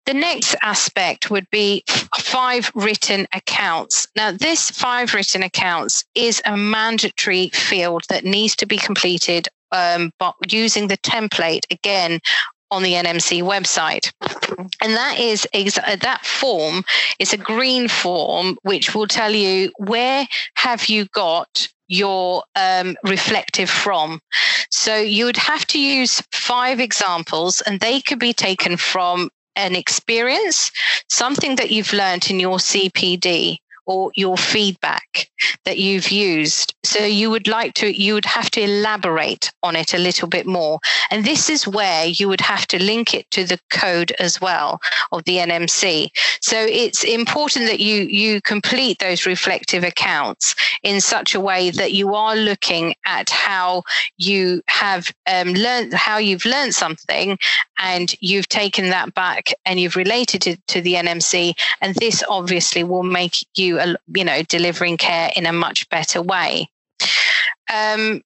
The 0.06 0.14
next 0.14 0.56
aspect 0.62 1.30
would 1.30 1.48
be 1.50 1.84
five 2.18 2.70
written 2.74 3.26
accounts. 3.32 4.08
Now, 4.16 4.32
this 4.32 4.70
five 4.70 5.14
written 5.14 5.42
accounts 5.42 6.04
is 6.14 6.42
a 6.44 6.56
mandatory 6.56 7.50
field 7.50 8.02
that 8.08 8.24
needs 8.24 8.56
to 8.56 8.66
be 8.66 8.78
completed 8.78 9.48
um, 9.72 10.12
but 10.18 10.34
using 10.48 10.88
the 10.88 10.98
template 10.98 11.64
again 11.70 12.20
on 12.70 12.82
the 12.82 12.94
NMC 12.94 13.42
website. 13.42 14.10
And 14.80 14.94
that 14.94 15.18
is 15.18 15.46
exa- 15.54 16.00
that 16.00 16.24
form 16.24 16.84
is 17.18 17.32
a 17.32 17.36
green 17.36 17.88
form 17.88 18.56
which 18.62 18.94
will 18.94 19.06
tell 19.06 19.32
you 19.32 19.70
where 19.78 20.26
have 20.54 20.86
you 20.86 21.06
got 21.06 21.68
your 21.88 22.42
um, 22.56 22.96
reflective 23.04 23.68
from. 23.68 24.20
So 24.70 24.96
you 24.96 25.26
would 25.26 25.36
have 25.36 25.66
to 25.66 25.78
use 25.78 26.22
five 26.32 26.80
examples, 26.80 27.60
and 27.60 27.80
they 27.80 28.00
could 28.00 28.18
be 28.18 28.32
taken 28.32 28.78
from 28.78 29.28
an 29.56 29.76
experience, 29.76 30.70
something 31.08 31.56
that 31.56 31.70
you've 31.70 31.92
learned 31.92 32.30
in 32.30 32.40
your 32.40 32.58
CPD, 32.58 33.58
or 33.86 34.12
your 34.14 34.36
feedback 34.36 35.28
that 35.64 35.78
you've 35.78 36.10
used. 36.10 36.74
So 36.84 37.04
you 37.04 37.30
would 37.30 37.48
like 37.48 37.74
to, 37.74 37.90
you 37.90 38.14
would 38.14 38.24
have 38.24 38.50
to 38.52 38.62
elaborate 38.62 39.52
on 39.62 39.76
it 39.76 39.94
a 39.94 39.98
little 39.98 40.28
bit 40.28 40.46
more. 40.46 40.78
And 41.10 41.24
this 41.24 41.48
is 41.48 41.66
where 41.66 42.06
you 42.06 42.28
would 42.28 42.40
have 42.40 42.66
to 42.68 42.82
link 42.82 43.14
it 43.14 43.30
to 43.32 43.44
the 43.44 43.58
code 43.70 44.12
as 44.18 44.40
well 44.40 44.80
of 45.10 45.24
the 45.24 45.38
NMC. 45.38 46.08
So 46.40 46.56
it's 46.58 47.04
important 47.04 47.66
that 47.66 47.80
you, 47.80 48.02
you 48.02 48.40
complete 48.42 48.98
those 48.98 49.26
reflective 49.26 49.84
accounts 49.84 50.54
in 50.82 51.00
such 51.00 51.34
a 51.34 51.40
way 51.40 51.70
that 51.70 51.92
you 51.92 52.14
are 52.14 52.36
looking 52.36 52.94
at 53.06 53.30
how 53.30 53.82
you 54.16 54.62
have 54.68 55.12
um, 55.26 55.54
learned, 55.54 55.94
how 55.94 56.18
you've 56.18 56.44
learned 56.44 56.74
something 56.74 57.38
and 57.78 58.14
you've 58.20 58.48
taken 58.48 58.90
that 58.90 59.14
back 59.14 59.52
and 59.64 59.80
you've 59.80 59.96
related 59.96 60.46
it 60.46 60.60
to 60.68 60.80
the 60.80 60.94
NMC. 60.94 61.54
And 61.80 61.94
this 61.96 62.22
obviously 62.28 62.84
will 62.84 63.02
make 63.02 63.46
you, 63.56 63.71
you 64.14 64.24
know, 64.24 64.42
delivering 64.42 64.96
care 64.96 65.30
in 65.36 65.46
a 65.46 65.52
much 65.52 65.88
better 65.88 66.20
way. 66.20 66.68
Um, 67.72 68.22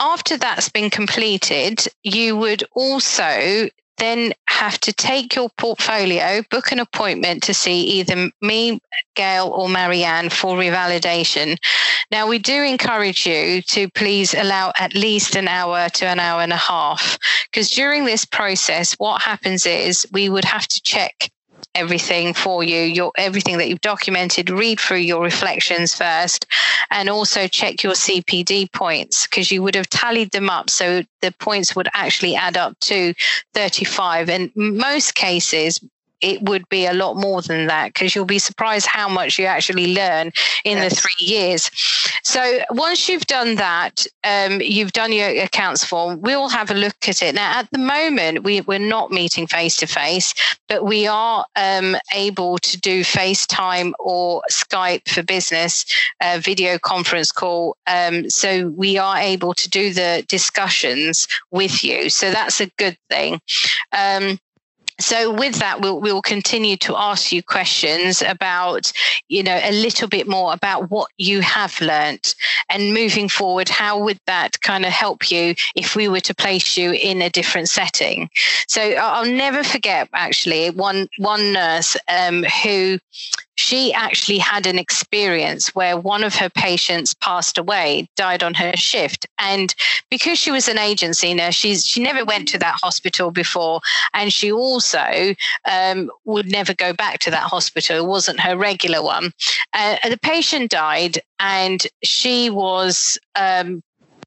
after 0.00 0.36
that's 0.36 0.68
been 0.68 0.90
completed, 0.90 1.86
you 2.02 2.36
would 2.36 2.64
also 2.74 3.68
then 3.98 4.32
have 4.48 4.80
to 4.80 4.92
take 4.92 5.34
your 5.34 5.48
portfolio, 5.58 6.42
book 6.50 6.72
an 6.72 6.80
appointment 6.80 7.42
to 7.44 7.54
see 7.54 7.82
either 7.82 8.30
me, 8.40 8.80
Gail, 9.14 9.48
or 9.48 9.68
Marianne 9.68 10.28
for 10.28 10.56
revalidation. 10.56 11.56
Now, 12.10 12.26
we 12.26 12.38
do 12.38 12.62
encourage 12.64 13.26
you 13.26 13.62
to 13.62 13.88
please 13.90 14.34
allow 14.34 14.72
at 14.78 14.94
least 14.94 15.36
an 15.36 15.46
hour 15.46 15.88
to 15.90 16.06
an 16.06 16.18
hour 16.18 16.42
and 16.42 16.52
a 16.52 16.56
half, 16.56 17.18
because 17.50 17.70
during 17.70 18.04
this 18.04 18.24
process, 18.24 18.94
what 18.94 19.22
happens 19.22 19.66
is 19.66 20.06
we 20.10 20.28
would 20.28 20.44
have 20.44 20.66
to 20.66 20.82
check 20.82 21.30
everything 21.74 22.34
for 22.34 22.62
you, 22.62 22.80
your 22.80 23.12
everything 23.16 23.58
that 23.58 23.68
you've 23.68 23.80
documented, 23.80 24.50
read 24.50 24.78
through 24.78 24.98
your 24.98 25.22
reflections 25.22 25.94
first, 25.94 26.46
and 26.90 27.08
also 27.08 27.46
check 27.46 27.82
your 27.82 27.94
CPD 27.94 28.72
points 28.72 29.26
because 29.26 29.50
you 29.50 29.62
would 29.62 29.74
have 29.74 29.88
tallied 29.88 30.30
them 30.32 30.50
up. 30.50 30.70
So 30.70 31.02
the 31.20 31.32
points 31.32 31.74
would 31.74 31.88
actually 31.94 32.34
add 32.34 32.56
up 32.56 32.78
to 32.80 33.14
35. 33.54 34.28
And 34.28 34.50
most 34.54 35.14
cases, 35.14 35.80
it 36.22 36.42
would 36.42 36.68
be 36.68 36.86
a 36.86 36.94
lot 36.94 37.16
more 37.16 37.42
than 37.42 37.66
that 37.66 37.92
because 37.92 38.14
you'll 38.14 38.24
be 38.24 38.38
surprised 38.38 38.86
how 38.86 39.08
much 39.08 39.38
you 39.38 39.44
actually 39.44 39.94
learn 39.94 40.30
in 40.64 40.78
yes. 40.78 40.94
the 40.94 41.00
three 41.00 41.26
years. 41.26 41.70
So 42.22 42.60
once 42.70 43.08
you've 43.08 43.26
done 43.26 43.56
that, 43.56 44.06
um, 44.24 44.60
you've 44.60 44.92
done 44.92 45.12
your 45.12 45.28
accounts 45.28 45.84
form, 45.84 46.20
we'll 46.20 46.48
have 46.48 46.70
a 46.70 46.74
look 46.74 47.08
at 47.08 47.22
it. 47.22 47.34
Now, 47.34 47.58
at 47.58 47.68
the 47.72 47.78
moment, 47.78 48.44
we, 48.44 48.60
we're 48.62 48.78
not 48.78 49.10
meeting 49.10 49.46
face 49.46 49.76
to 49.78 49.86
face, 49.86 50.32
but 50.68 50.84
we 50.84 51.06
are 51.06 51.44
um, 51.56 51.96
able 52.14 52.58
to 52.58 52.80
do 52.80 53.02
FaceTime 53.02 53.92
or 53.98 54.42
Skype 54.50 55.08
for 55.08 55.22
business, 55.22 55.84
uh, 56.20 56.38
video 56.40 56.78
conference 56.78 57.32
call. 57.32 57.76
Um, 57.86 58.30
so 58.30 58.68
we 58.68 58.96
are 58.98 59.18
able 59.18 59.54
to 59.54 59.68
do 59.68 59.92
the 59.92 60.24
discussions 60.28 61.26
with 61.50 61.82
you. 61.82 62.08
So 62.08 62.30
that's 62.30 62.60
a 62.60 62.66
good 62.78 62.96
thing. 63.10 63.40
Um, 63.92 64.38
so 65.00 65.32
with 65.32 65.56
that 65.56 65.80
we'll, 65.80 66.00
we'll 66.00 66.22
continue 66.22 66.76
to 66.78 66.96
ask 66.96 67.32
you 67.32 67.42
questions 67.42 68.22
about 68.22 68.92
you 69.28 69.42
know 69.42 69.58
a 69.62 69.72
little 69.72 70.08
bit 70.08 70.28
more 70.28 70.52
about 70.52 70.90
what 70.90 71.10
you 71.18 71.40
have 71.40 71.80
learnt. 71.80 72.34
And 72.68 72.94
moving 72.94 73.28
forward 73.28 73.68
how 73.68 73.98
would 73.98 74.18
that 74.26 74.60
kind 74.60 74.84
of 74.84 74.92
help 74.92 75.30
you 75.30 75.54
if 75.74 75.96
we 75.96 76.08
were 76.08 76.20
to 76.20 76.34
place 76.34 76.76
you 76.76 76.92
in 76.92 77.22
a 77.22 77.30
different 77.30 77.68
setting? 77.68 78.30
So 78.68 78.80
i'll 78.82 79.30
never 79.30 79.62
forget 79.62 80.08
actually 80.12 80.70
one 80.70 81.08
one 81.18 81.52
nurse 81.52 81.96
um, 82.08 82.44
who 82.44 82.98
she 83.56 83.92
actually 83.92 84.38
had 84.38 84.66
an 84.66 84.78
experience 84.78 85.74
where 85.74 85.96
one 85.96 86.24
of 86.24 86.34
her 86.34 86.48
patients 86.48 87.14
passed 87.14 87.58
away, 87.58 88.08
died 88.16 88.42
on 88.42 88.54
her 88.54 88.72
shift. 88.76 89.26
And 89.38 89.74
because 90.10 90.38
she 90.38 90.50
was 90.50 90.68
an 90.68 90.78
agency 90.78 91.34
nurse, 91.34 91.54
she's, 91.54 91.84
she 91.84 92.02
never 92.02 92.24
went 92.24 92.48
to 92.48 92.58
that 92.58 92.78
hospital 92.82 93.30
before. 93.30 93.80
And 94.14 94.32
she 94.32 94.50
also 94.50 95.34
um, 95.70 96.10
would 96.24 96.50
never 96.50 96.74
go 96.74 96.92
back 96.92 97.18
to 97.20 97.30
that 97.30 97.42
hospital. 97.42 97.96
It 97.98 98.06
wasn't 98.06 98.40
her 98.40 98.56
regular 98.56 99.02
one. 99.02 99.32
Uh, 99.74 99.96
the 100.08 100.18
patient 100.18 100.70
died, 100.70 101.18
and 101.38 101.86
she 102.02 102.50
was 102.50 103.18
um, 103.34 103.82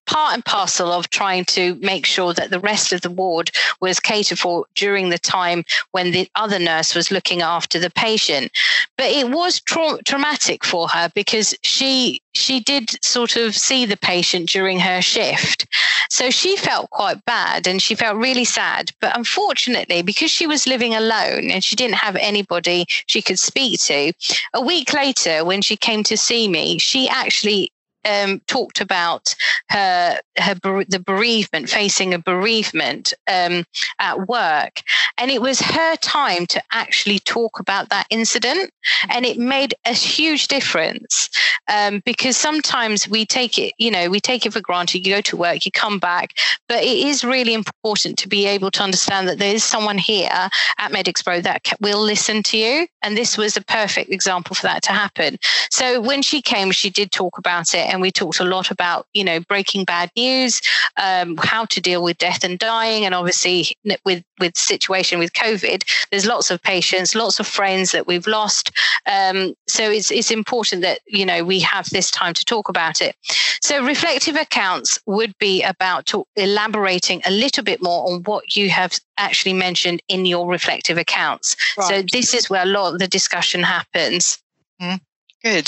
part 0.05 0.33
and 0.33 0.45
parcel 0.45 0.91
of 0.91 1.09
trying 1.09 1.45
to 1.45 1.75
make 1.75 2.05
sure 2.05 2.33
that 2.33 2.49
the 2.49 2.59
rest 2.59 2.93
of 2.93 3.01
the 3.01 3.09
ward 3.09 3.51
was 3.81 3.99
catered 3.99 4.39
for 4.39 4.65
during 4.75 5.09
the 5.09 5.17
time 5.17 5.63
when 5.91 6.11
the 6.11 6.29
other 6.35 6.59
nurse 6.59 6.95
was 6.95 7.11
looking 7.11 7.41
after 7.41 7.79
the 7.79 7.89
patient. 7.89 8.51
But 8.97 9.11
it 9.11 9.29
was 9.29 9.59
tra- 9.61 10.01
traumatic 10.05 10.63
for 10.63 10.87
her 10.87 11.09
because 11.13 11.55
she 11.63 12.21
she 12.33 12.59
did 12.59 13.03
sort 13.03 13.37
of 13.37 13.55
see 13.55 13.85
the 13.85 13.97
patient 13.97 14.49
during 14.49 14.79
her 14.79 15.01
shift. 15.01 15.65
So 16.09 16.29
she 16.29 16.57
felt 16.57 16.89
quite 16.89 17.23
bad 17.25 17.65
and 17.65 17.81
she 17.81 17.95
felt 17.95 18.17
really 18.17 18.43
sad. 18.43 18.91
But 18.99 19.17
unfortunately, 19.17 20.01
because 20.01 20.31
she 20.31 20.45
was 20.45 20.67
living 20.67 20.93
alone 20.93 21.49
and 21.49 21.63
she 21.63 21.75
didn't 21.75 21.95
have 21.95 22.17
anybody 22.17 22.85
she 23.07 23.21
could 23.21 23.39
speak 23.39 23.79
to, 23.81 24.11
a 24.53 24.61
week 24.61 24.93
later, 24.93 25.45
when 25.45 25.61
she 25.61 25.77
came 25.77 26.03
to 26.03 26.17
see 26.17 26.47
me, 26.47 26.77
she 26.77 27.07
actually 27.07 27.71
um, 28.05 28.41
talked 28.47 28.81
about 28.81 29.35
her 29.69 30.19
her 30.37 30.55
the 30.87 31.03
bereavement, 31.05 31.69
facing 31.69 32.13
a 32.13 32.19
bereavement 32.19 33.13
um, 33.27 33.65
at 33.99 34.27
work, 34.27 34.81
and 35.17 35.31
it 35.31 35.41
was 35.41 35.59
her 35.59 35.95
time 35.97 36.45
to 36.47 36.61
actually 36.71 37.19
talk 37.19 37.59
about 37.59 37.89
that 37.89 38.07
incident, 38.09 38.71
and 39.09 39.25
it 39.25 39.37
made 39.37 39.73
a 39.85 39.93
huge 39.93 40.47
difference 40.47 41.29
um, 41.67 42.01
because 42.05 42.37
sometimes 42.37 43.07
we 43.07 43.25
take 43.25 43.57
it, 43.57 43.73
you 43.77 43.91
know, 43.91 44.09
we 44.09 44.19
take 44.19 44.45
it 44.45 44.53
for 44.53 44.61
granted. 44.61 45.05
You 45.05 45.15
go 45.15 45.21
to 45.21 45.37
work, 45.37 45.65
you 45.65 45.71
come 45.71 45.99
back, 45.99 46.33
but 46.67 46.83
it 46.83 46.97
is 47.07 47.23
really 47.23 47.53
important 47.53 48.17
to 48.19 48.27
be 48.27 48.45
able 48.45 48.71
to 48.71 48.83
understand 48.83 49.27
that 49.27 49.39
there 49.39 49.53
is 49.53 49.63
someone 49.63 49.97
here 49.97 50.29
at 50.77 50.91
Medics 50.91 51.21
Pro 51.21 51.41
that 51.41 51.73
will 51.79 52.01
listen 52.01 52.43
to 52.43 52.57
you, 52.57 52.87
and 53.01 53.17
this 53.17 53.37
was 53.37 53.57
a 53.57 53.61
perfect 53.61 54.11
example 54.11 54.55
for 54.55 54.63
that 54.63 54.83
to 54.83 54.91
happen. 54.91 55.37
So 55.71 56.01
when 56.01 56.21
she 56.21 56.41
came, 56.41 56.71
she 56.71 56.89
did 56.89 57.11
talk 57.11 57.37
about 57.37 57.73
it, 57.73 57.93
and 57.95 58.01
we 58.01 58.11
talked 58.11 58.39
a 58.39 58.43
lot 58.43 58.69
about, 58.69 59.07
you 59.13 59.23
know, 59.23 59.39
breaking 59.39 59.85
bad 59.85 60.11
news, 60.15 60.61
um, 61.01 61.37
how 61.37 61.65
to 61.65 61.81
deal 61.81 62.03
with 62.03 62.17
death 62.17 62.43
and 62.43 62.59
dying, 62.59 63.05
and 63.05 63.15
obviously 63.15 63.75
with 64.03 64.23
with 64.39 64.57
situation 64.57 65.17
with 65.17 65.31
COVID, 65.31 65.83
there's 66.11 66.25
lots 66.25 66.51
of 66.51 66.61
patients, 66.61 67.15
lots 67.15 67.39
of 67.39 67.47
friends 67.47 67.93
that 67.93 68.05
we've 68.05 68.27
lost. 68.27 68.71
Um, 69.05 69.55
so 69.67 69.89
it's 69.89 70.11
it's 70.11 70.29
important 70.29 70.81
that 70.81 70.99
you 71.07 71.25
know 71.25 71.43
we 71.43 71.59
have 71.61 71.89
this 71.89 72.11
time 72.11 72.33
to 72.33 72.45
talk 72.45 72.69
about 72.69 73.01
it. 73.01 73.15
So 73.61 73.83
reflective 73.83 74.35
accounts 74.35 74.99
would 75.05 75.35
be 75.39 75.63
about 75.63 76.11
elaborating 76.35 77.21
a 77.25 77.31
little 77.31 77.63
bit 77.63 77.81
more 77.81 78.11
on 78.11 78.23
what 78.23 78.55
you 78.57 78.69
have 78.69 78.99
actually 79.17 79.53
mentioned 79.53 80.01
in 80.09 80.25
your 80.25 80.47
reflective 80.47 80.97
accounts. 80.97 81.55
Right. 81.77 81.87
So 81.87 82.01
this 82.01 82.33
is 82.33 82.49
where 82.49 82.63
a 82.63 82.67
lot 82.67 82.93
of 82.93 82.99
the 82.99 83.07
discussion 83.07 83.63
happens. 83.63 84.37
Mm, 84.81 84.99
good. 85.41 85.67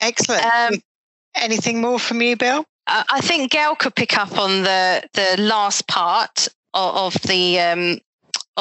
Excellent. 0.00 0.44
Um, 0.44 0.82
Anything 1.36 1.80
more 1.80 1.98
from 1.98 2.20
you, 2.22 2.36
Bill? 2.36 2.64
I 2.86 3.20
think 3.20 3.52
Gail 3.52 3.76
could 3.76 3.94
pick 3.94 4.18
up 4.18 4.36
on 4.36 4.64
the 4.64 5.08
the 5.12 5.36
last 5.40 5.86
part 5.86 6.48
of, 6.74 7.14
of 7.14 7.22
the 7.22 7.60
um, 7.60 7.98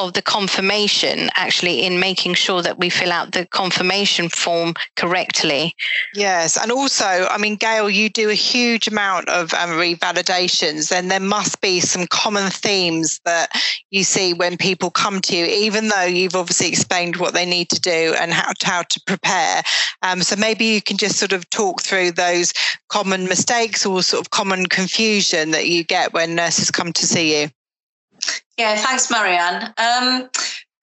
of 0.07 0.13
the 0.13 0.21
confirmation 0.21 1.29
actually 1.35 1.85
in 1.85 1.99
making 1.99 2.33
sure 2.33 2.61
that 2.61 2.79
we 2.79 2.89
fill 2.89 3.11
out 3.11 3.31
the 3.31 3.45
confirmation 3.47 4.29
form 4.29 4.73
correctly. 4.95 5.75
Yes, 6.13 6.57
and 6.57 6.71
also, 6.71 7.05
I 7.05 7.37
mean, 7.37 7.55
Gail, 7.55 7.89
you 7.89 8.09
do 8.09 8.29
a 8.29 8.35
huge 8.35 8.87
amount 8.87 9.29
of 9.29 9.53
um, 9.53 9.71
revalidations, 9.71 10.91
and 10.91 11.09
there 11.09 11.19
must 11.19 11.61
be 11.61 11.79
some 11.79 12.07
common 12.07 12.49
themes 12.49 13.19
that 13.25 13.51
you 13.91 14.03
see 14.03 14.33
when 14.33 14.57
people 14.57 14.89
come 14.89 15.21
to 15.21 15.35
you, 15.35 15.45
even 15.45 15.89
though 15.89 16.05
you've 16.05 16.35
obviously 16.35 16.67
explained 16.67 17.17
what 17.17 17.33
they 17.33 17.45
need 17.45 17.69
to 17.69 17.79
do 17.79 18.15
and 18.19 18.31
how 18.31 18.51
to, 18.53 18.65
how 18.65 18.83
to 18.83 19.01
prepare. 19.05 19.61
Um, 20.01 20.21
so 20.21 20.35
maybe 20.35 20.65
you 20.65 20.81
can 20.81 20.97
just 20.97 21.17
sort 21.17 21.33
of 21.33 21.49
talk 21.49 21.81
through 21.81 22.11
those 22.11 22.53
common 22.89 23.25
mistakes 23.25 23.85
or 23.85 24.01
sort 24.01 24.21
of 24.21 24.31
common 24.31 24.65
confusion 24.65 25.51
that 25.51 25.67
you 25.67 25.83
get 25.83 26.13
when 26.13 26.35
nurses 26.35 26.71
come 26.71 26.93
to 26.93 27.05
see 27.05 27.41
you. 27.41 27.49
Yeah, 28.59 28.75
thanks, 28.75 29.09
Marianne. 29.09 29.73
Um, 29.77 30.29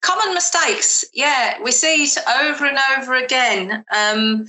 common 0.01 0.33
mistakes. 0.33 1.05
Yeah, 1.13 1.61
we 1.61 1.71
see 1.71 2.05
it 2.05 2.17
over 2.41 2.65
and 2.65 2.79
over 2.97 3.13
again. 3.13 3.85
Um, 3.95 4.47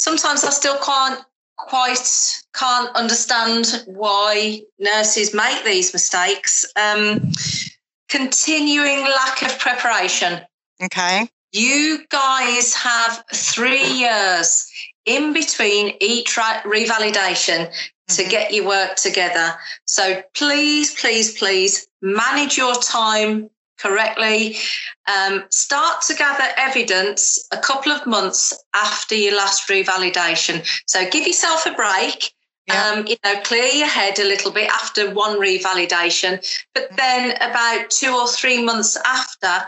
sometimes 0.00 0.42
I 0.42 0.50
still 0.50 0.76
can't 0.84 1.24
quite 1.56 2.42
can't 2.52 2.90
understand 2.96 3.84
why 3.86 4.62
nurses 4.80 5.32
make 5.32 5.64
these 5.64 5.92
mistakes. 5.92 6.64
Um, 6.74 7.30
continuing 8.08 9.04
lack 9.04 9.42
of 9.42 9.56
preparation. 9.60 10.40
Okay. 10.82 11.28
You 11.52 12.00
guys 12.08 12.74
have 12.74 13.22
three 13.32 13.86
years 13.86 14.68
in 15.06 15.32
between 15.32 15.94
each 16.00 16.34
revalidation 16.34 17.72
to 18.08 18.22
mm-hmm. 18.22 18.30
get 18.30 18.52
your 18.52 18.66
work 18.66 18.96
together. 18.96 19.54
So 19.86 20.22
please, 20.34 20.92
please, 21.00 21.38
please 21.38 21.86
manage 22.02 22.58
your 22.58 22.74
time 22.74 23.48
correctly. 23.78 24.56
Um, 25.08 25.44
start 25.50 26.02
to 26.02 26.14
gather 26.14 26.44
evidence 26.56 27.46
a 27.52 27.58
couple 27.58 27.92
of 27.92 28.06
months 28.06 28.52
after 28.74 29.14
your 29.14 29.36
last 29.36 29.68
revalidation. 29.68 30.66
So 30.86 31.08
give 31.10 31.26
yourself 31.26 31.66
a 31.66 31.72
break. 31.72 32.32
Yeah. 32.68 32.90
Um, 32.90 33.06
you 33.08 33.16
know, 33.24 33.40
clear 33.42 33.66
your 33.66 33.88
head 33.88 34.20
a 34.20 34.24
little 34.24 34.52
bit 34.52 34.70
after 34.70 35.12
one 35.12 35.40
revalidation, 35.40 36.38
but 36.74 36.84
mm-hmm. 36.84 36.96
then 36.96 37.36
about 37.38 37.90
two 37.90 38.14
or 38.14 38.28
three 38.28 38.62
months 38.62 38.96
after, 39.04 39.66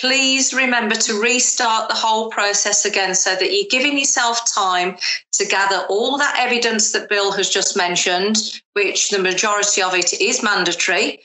please 0.00 0.52
remember 0.52 0.96
to 0.96 1.22
restart 1.22 1.88
the 1.88 1.94
whole 1.94 2.30
process 2.30 2.84
again 2.84 3.14
so 3.14 3.36
that 3.36 3.52
you're 3.52 3.70
giving 3.70 3.96
yourself 3.96 4.52
time 4.52 4.96
to 5.30 5.46
gather 5.46 5.86
all 5.88 6.18
that 6.18 6.34
evidence 6.36 6.90
that 6.90 7.08
Bill 7.08 7.30
has 7.30 7.48
just 7.48 7.76
mentioned, 7.76 8.60
which 8.72 9.10
the 9.10 9.20
majority 9.20 9.80
of 9.80 9.94
it 9.94 10.12
is 10.20 10.42
mandatory. 10.42 11.20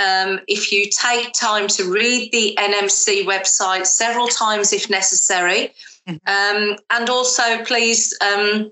Um, 0.00 0.40
if 0.48 0.72
you 0.72 0.86
take 0.86 1.32
time 1.32 1.68
to 1.68 1.92
read 1.92 2.32
the 2.32 2.56
NMC 2.58 3.24
website 3.24 3.86
several 3.86 4.26
times 4.26 4.72
if 4.72 4.88
necessary, 4.88 5.72
mm-hmm. 6.08 6.16
um, 6.26 6.76
and 6.90 7.10
also 7.10 7.62
please 7.64 8.16
um, 8.20 8.70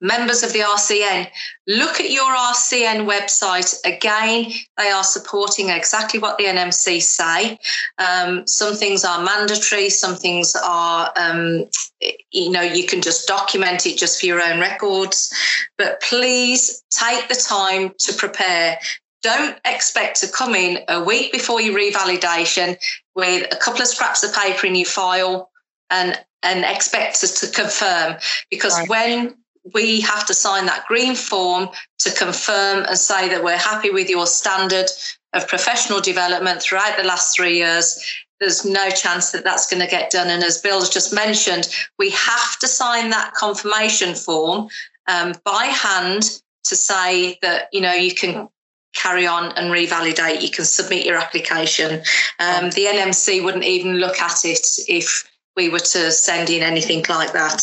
members 0.00 0.42
of 0.42 0.52
the 0.52 0.60
RCN, 0.60 1.28
look 1.66 2.00
at 2.00 2.10
your 2.10 2.24
RCN 2.24 3.06
website. 3.08 3.74
Again, 3.84 4.52
they 4.76 4.90
are 4.90 5.04
supporting 5.04 5.70
exactly 5.70 6.20
what 6.20 6.38
the 6.38 6.44
NMC 6.44 7.00
say. 7.00 7.58
Um, 7.98 8.46
some 8.46 8.74
things 8.74 9.04
are 9.04 9.24
mandatory, 9.24 9.90
some 9.90 10.16
things 10.16 10.54
are, 10.62 11.12
um, 11.16 11.66
you 12.30 12.50
know, 12.50 12.62
you 12.62 12.86
can 12.86 13.00
just 13.00 13.26
document 13.26 13.86
it 13.86 13.96
just 13.96 14.20
for 14.20 14.26
your 14.26 14.42
own 14.42 14.60
records. 14.60 15.32
But 15.78 16.00
please 16.02 16.82
take 16.90 17.28
the 17.28 17.34
time 17.34 17.92
to 18.00 18.12
prepare. 18.14 18.78
Don't 19.24 19.58
expect 19.64 20.20
to 20.20 20.28
come 20.28 20.54
in 20.54 20.80
a 20.86 21.02
week 21.02 21.32
before 21.32 21.58
your 21.58 21.74
revalidation 21.74 22.76
with 23.14 23.50
a 23.50 23.56
couple 23.56 23.80
of 23.80 23.88
scraps 23.88 24.22
of 24.22 24.34
paper 24.34 24.66
in 24.66 24.74
your 24.74 24.84
file 24.84 25.50
and 25.88 26.20
and 26.42 26.62
expect 26.62 27.24
us 27.24 27.40
to 27.40 27.48
confirm 27.48 28.16
because 28.50 28.78
right. 28.78 28.88
when 28.90 29.34
we 29.72 30.02
have 30.02 30.26
to 30.26 30.34
sign 30.34 30.66
that 30.66 30.84
green 30.86 31.14
form 31.14 31.70
to 32.00 32.10
confirm 32.12 32.84
and 32.84 32.98
say 32.98 33.30
that 33.30 33.42
we're 33.42 33.56
happy 33.56 33.88
with 33.88 34.10
your 34.10 34.26
standard 34.26 34.90
of 35.32 35.48
professional 35.48 36.02
development 36.02 36.60
throughout 36.60 36.98
the 36.98 37.02
last 37.04 37.34
three 37.34 37.56
years. 37.56 37.98
There's 38.40 38.66
no 38.66 38.90
chance 38.90 39.30
that 39.30 39.42
that's 39.42 39.66
going 39.70 39.80
to 39.80 39.88
get 39.88 40.10
done. 40.10 40.28
And 40.28 40.44
as 40.44 40.60
Bill's 40.60 40.90
just 40.90 41.14
mentioned, 41.14 41.66
we 41.98 42.10
have 42.10 42.58
to 42.58 42.68
sign 42.68 43.08
that 43.08 43.32
confirmation 43.32 44.14
form 44.14 44.68
um, 45.08 45.32
by 45.46 45.64
hand 45.64 46.24
to 46.64 46.76
say 46.76 47.38
that, 47.40 47.68
you 47.72 47.80
know, 47.80 47.94
you 47.94 48.14
can 48.14 48.48
carry 48.94 49.26
on 49.26 49.52
and 49.52 49.70
revalidate. 49.70 50.42
You 50.42 50.50
can 50.50 50.64
submit 50.64 51.04
your 51.04 51.18
application. 51.18 52.02
Um, 52.38 52.70
the 52.70 52.86
NMC 52.86 53.44
wouldn't 53.44 53.64
even 53.64 53.96
look 53.96 54.20
at 54.20 54.44
it 54.44 54.66
if 54.88 55.30
we 55.56 55.68
were 55.68 55.78
to 55.78 56.10
send 56.10 56.50
in 56.50 56.62
anything 56.62 57.04
like 57.08 57.32
that. 57.32 57.62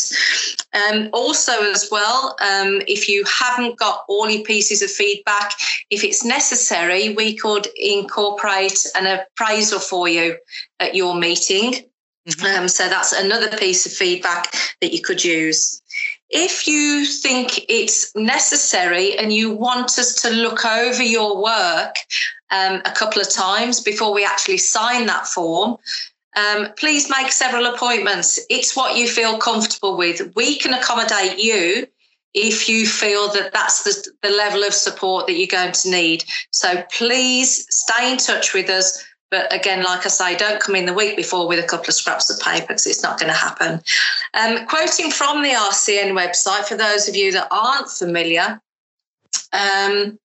Um, 0.74 1.10
also, 1.12 1.52
as 1.72 1.90
well, 1.92 2.36
um, 2.42 2.82
if 2.88 3.10
you 3.10 3.26
haven't 3.26 3.78
got 3.78 4.06
all 4.08 4.30
your 4.30 4.44
pieces 4.44 4.82
of 4.82 4.90
feedback, 4.90 5.54
if 5.90 6.04
it's 6.04 6.24
necessary, 6.24 7.14
we 7.14 7.36
could 7.36 7.68
incorporate 7.76 8.86
an 8.96 9.08
appraisal 9.08 9.80
for 9.80 10.08
you 10.08 10.38
at 10.80 10.96
your 10.96 11.16
meeting. 11.16 11.74
Mm-hmm. 12.28 12.64
Um, 12.64 12.68
so 12.68 12.88
that's 12.88 13.14
another 13.14 13.50
piece 13.58 13.86
of 13.86 13.92
feedback 13.92 14.54
that 14.80 14.94
you 14.94 15.02
could 15.02 15.24
use. 15.24 15.82
If 16.32 16.66
you 16.66 17.06
think 17.06 17.66
it's 17.70 18.16
necessary 18.16 19.18
and 19.18 19.34
you 19.34 19.52
want 19.54 20.00
us 20.00 20.16
to 20.22 20.30
look 20.30 20.66
over 20.66 21.04
your 21.04 21.42
work 21.42 21.96
um, 22.50 22.82
a 22.86 22.92
couple 22.92 23.22
of 23.22 23.30
times 23.30 23.82
before 23.82 24.14
we 24.14 24.26
actually 24.26 24.58
sign 24.58 25.08
that 25.08 25.28
form, 25.28 25.78
um, 26.38 26.70
please 26.78 27.10
make 27.10 27.32
several 27.32 27.66
appointments. 27.66 28.40
It's 28.50 28.76
what 28.76 28.96
you 28.96 29.08
feel 29.08 29.38
comfortable 29.38 29.98
with. 29.98 30.34
We 30.36 30.58
can 30.58 30.74
accommodate 30.74 31.38
you 31.38 31.88
if 32.34 32.70
you 32.70 32.88
feel 32.88 33.28
that 33.34 33.52
that's 33.52 33.84
the, 33.84 34.12
the 34.22 34.34
level 34.34 34.64
of 34.64 34.74
support 34.74 35.28
that 35.28 35.34
you're 35.34 35.48
going 35.48 35.74
to 35.74 35.92
need. 35.92 36.24
So 36.52 36.82
please 36.94 37.68
stay 37.70 38.10
in 38.12 38.18
touch 38.18 38.54
with 38.54 38.70
us. 38.70 39.04
But 39.32 39.52
again, 39.54 39.84
like 39.84 40.06
I 40.06 40.10
say, 40.10 40.36
don't 40.36 40.62
come 40.62 40.76
in 40.76 40.86
the 40.86 40.94
week 40.94 41.16
before 41.16 41.48
with 41.48 41.64
a 41.64 41.68
couple 41.68 41.88
of 41.88 41.94
scraps 41.96 42.30
of 42.30 42.40
paper 42.40 42.68
because 42.68 42.86
it's 42.86 43.02
not 43.02 43.18
going 43.18 43.32
to 43.32 43.38
happen. 43.38 43.82
Um, 44.34 44.68
quoting 44.68 45.10
from 45.10 45.42
the 45.42 45.52
RCN 45.52 46.12
website, 46.12 46.66
for 46.66 46.76
those 46.76 47.08
of 47.08 47.16
you 47.16 47.32
that 47.32 47.48
aren't 47.50 47.90
familiar, 47.90 48.62
um, 49.54 50.20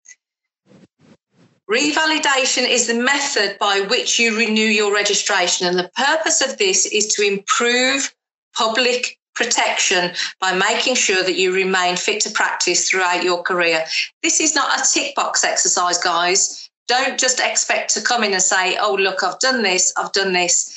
Revalidation 1.70 2.68
is 2.68 2.86
the 2.86 2.94
method 2.94 3.58
by 3.58 3.80
which 3.80 4.20
you 4.20 4.36
renew 4.36 4.66
your 4.66 4.94
registration, 4.94 5.66
and 5.66 5.76
the 5.76 5.90
purpose 5.96 6.40
of 6.40 6.58
this 6.58 6.86
is 6.86 7.08
to 7.08 7.26
improve 7.26 8.14
public 8.56 9.18
protection 9.34 10.12
by 10.40 10.52
making 10.54 10.94
sure 10.94 11.24
that 11.24 11.36
you 11.36 11.52
remain 11.52 11.96
fit 11.96 12.20
to 12.20 12.30
practice 12.30 12.88
throughout 12.88 13.24
your 13.24 13.42
career. 13.42 13.84
This 14.22 14.40
is 14.40 14.54
not 14.54 14.78
a 14.78 14.84
tick 14.88 15.16
box 15.16 15.42
exercise, 15.42 15.98
guys. 15.98 16.65
Don't 16.88 17.18
just 17.18 17.40
expect 17.40 17.94
to 17.94 18.00
come 18.00 18.22
in 18.22 18.32
and 18.32 18.42
say, 18.42 18.76
oh, 18.80 18.94
look, 18.94 19.22
I've 19.22 19.38
done 19.40 19.62
this, 19.62 19.92
I've 19.96 20.12
done 20.12 20.32
this. 20.32 20.76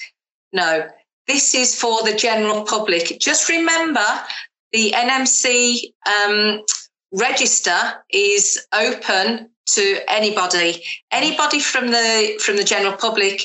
No, 0.51 0.87
this 1.27 1.53
is 1.53 1.79
for 1.79 2.03
the 2.03 2.15
general 2.15 2.63
public. 2.63 3.19
Just 3.19 3.49
remember 3.49 4.05
the 4.71 4.91
NMC 4.91 5.93
um, 6.07 6.63
register 7.11 7.77
is 8.11 8.65
open 8.73 9.49
to 9.67 9.99
anybody. 10.07 10.83
Anybody 11.11 11.59
from 11.59 11.87
the 11.87 12.39
from 12.43 12.57
the 12.57 12.63
general 12.63 12.97
public, 12.97 13.43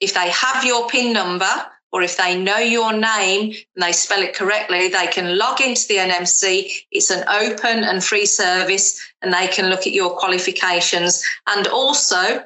if 0.00 0.14
they 0.14 0.30
have 0.30 0.64
your 0.64 0.88
PIN 0.88 1.12
number 1.12 1.50
or 1.94 2.02
if 2.02 2.16
they 2.16 2.36
know 2.36 2.58
your 2.58 2.92
name 2.92 3.52
and 3.52 3.82
they 3.82 3.92
spell 3.92 4.20
it 4.20 4.34
correctly, 4.34 4.88
they 4.88 5.06
can 5.06 5.38
log 5.38 5.60
into 5.60 5.86
the 5.86 5.98
NMC. 5.98 6.68
It's 6.90 7.08
an 7.08 7.22
open 7.28 7.84
and 7.84 8.02
free 8.02 8.26
service, 8.26 9.00
and 9.22 9.32
they 9.32 9.46
can 9.46 9.70
look 9.70 9.86
at 9.86 9.92
your 9.92 10.10
qualifications. 10.16 11.22
And 11.46 11.68
also, 11.68 12.42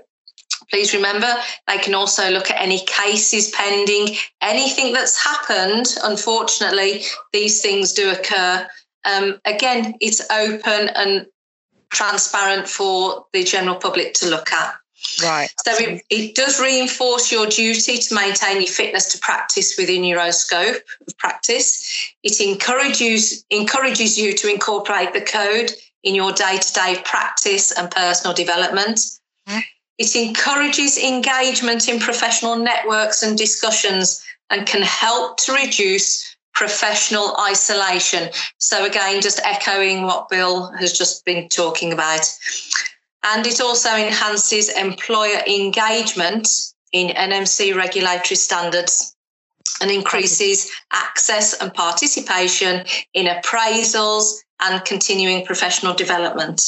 please 0.69 0.93
remember, 0.93 1.35
they 1.67 1.79
can 1.79 1.95
also 1.95 2.29
look 2.31 2.51
at 2.51 2.61
any 2.61 2.85
cases 2.85 3.51
pending, 3.53 4.17
anything 4.43 4.93
that's 4.93 5.17
happened. 5.17 5.97
Unfortunately, 6.05 7.05
these 7.33 7.63
things 7.63 7.95
do 7.95 8.11
occur. 8.11 8.69
Um, 9.07 9.41
again, 9.47 9.95
it's 10.03 10.21
open 10.31 10.91
and 10.91 11.27
transparent 11.89 12.69
for 12.69 13.25
the 13.33 13.45
general 13.45 13.77
public 13.77 14.13
to 14.17 14.29
look 14.29 14.53
at. 14.53 14.75
Right. 15.23 15.53
So 15.65 15.73
it, 15.77 16.03
it, 16.11 16.35
does 16.35 16.61
reinforce 16.61 17.33
your 17.33 17.47
duty 17.47 17.99
to 17.99 18.15
maintain 18.15 18.59
your 18.59 18.71
fitness 18.71 19.13
to 19.13 19.19
practice 19.19 19.77
within 19.77 20.05
your 20.05 20.21
own 20.21 20.33
scope 20.33 20.83
of 21.07 21.19
practice. 21.19 22.13
It 22.23 22.41
encourages 22.41 23.45
encourages 23.51 24.19
you 24.19 24.33
to 24.35 24.51
incorporate 24.51 25.13
the 25.13 25.21
code 25.21 25.73
in 26.05 26.15
your 26.15 26.33
day-to-day 26.33 27.03
practice 27.05 27.73
and 27.73 27.91
personal 27.91 28.35
development. 28.35 29.01
Mm. 29.49 29.63
It 29.99 30.15
encourages 30.15 30.97
engagement 30.97 31.89
in 31.89 31.99
professional 31.99 32.57
networks 32.57 33.23
and 33.23 33.37
discussions 33.37 34.25
and 34.51 34.67
can 34.67 34.83
help 34.83 35.39
to 35.39 35.53
reduce 35.53 36.37
professional 36.59 37.37
isolation. 37.39 38.31
So 38.59 38.85
again, 38.85 39.21
just 39.21 39.41
echoing 39.45 40.03
what 40.03 40.29
Bill 40.29 40.73
has 40.73 40.93
just 40.93 41.25
been 41.25 41.49
talking 41.49 41.93
about. 41.93 42.21
And 43.25 43.47
it 43.47 43.61
also 43.61 43.91
enhances 43.91 44.69
employer 44.69 45.41
engagement 45.47 46.49
in 46.93 47.15
NMC 47.15 47.75
regulatory 47.75 48.37
standards 48.37 49.15
and 49.81 49.91
increases 49.91 50.71
access 50.93 51.55
and 51.61 51.73
participation 51.73 52.85
in 53.15 53.27
appraisals 53.27 54.35
and 54.61 54.85
continuing 54.85 55.45
professional 55.45 55.95
development. 55.95 56.63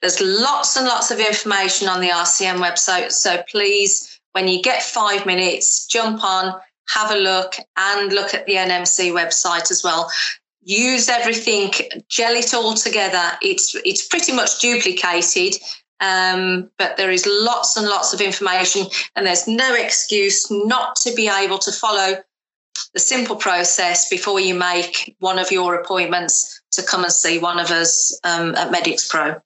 There's 0.00 0.20
lots 0.20 0.76
and 0.76 0.86
lots 0.86 1.10
of 1.10 1.20
information 1.20 1.88
on 1.88 2.00
the 2.00 2.08
RCN 2.08 2.56
website. 2.56 3.12
So 3.12 3.42
please, 3.50 4.20
when 4.32 4.48
you 4.48 4.62
get 4.62 4.82
five 4.82 5.26
minutes, 5.26 5.86
jump 5.86 6.24
on, 6.24 6.58
have 6.88 7.10
a 7.10 7.16
look, 7.16 7.54
and 7.76 8.12
look 8.12 8.34
at 8.34 8.46
the 8.46 8.54
NMC 8.54 9.12
website 9.12 9.70
as 9.70 9.82
well 9.84 10.10
use 10.70 11.08
everything, 11.08 11.72
gel 12.08 12.34
it 12.34 12.54
all 12.54 12.74
together. 12.74 13.32
It's 13.42 13.74
it's 13.84 14.06
pretty 14.06 14.32
much 14.32 14.60
duplicated, 14.60 15.60
um, 16.00 16.70
but 16.78 16.96
there 16.96 17.10
is 17.10 17.26
lots 17.26 17.76
and 17.76 17.86
lots 17.86 18.14
of 18.14 18.20
information, 18.20 18.86
and 19.16 19.26
there's 19.26 19.48
no 19.48 19.74
excuse 19.74 20.50
not 20.50 20.96
to 21.02 21.12
be 21.14 21.28
able 21.28 21.58
to 21.58 21.72
follow 21.72 22.14
the 22.94 23.00
simple 23.00 23.36
process 23.36 24.08
before 24.08 24.40
you 24.40 24.54
make 24.54 25.14
one 25.18 25.38
of 25.38 25.50
your 25.50 25.74
appointments 25.74 26.60
to 26.72 26.82
come 26.82 27.02
and 27.02 27.12
see 27.12 27.38
one 27.38 27.58
of 27.58 27.70
us 27.70 28.18
um, 28.24 28.54
at 28.54 28.70
Medics 28.70 29.08
Pro. 29.08 29.40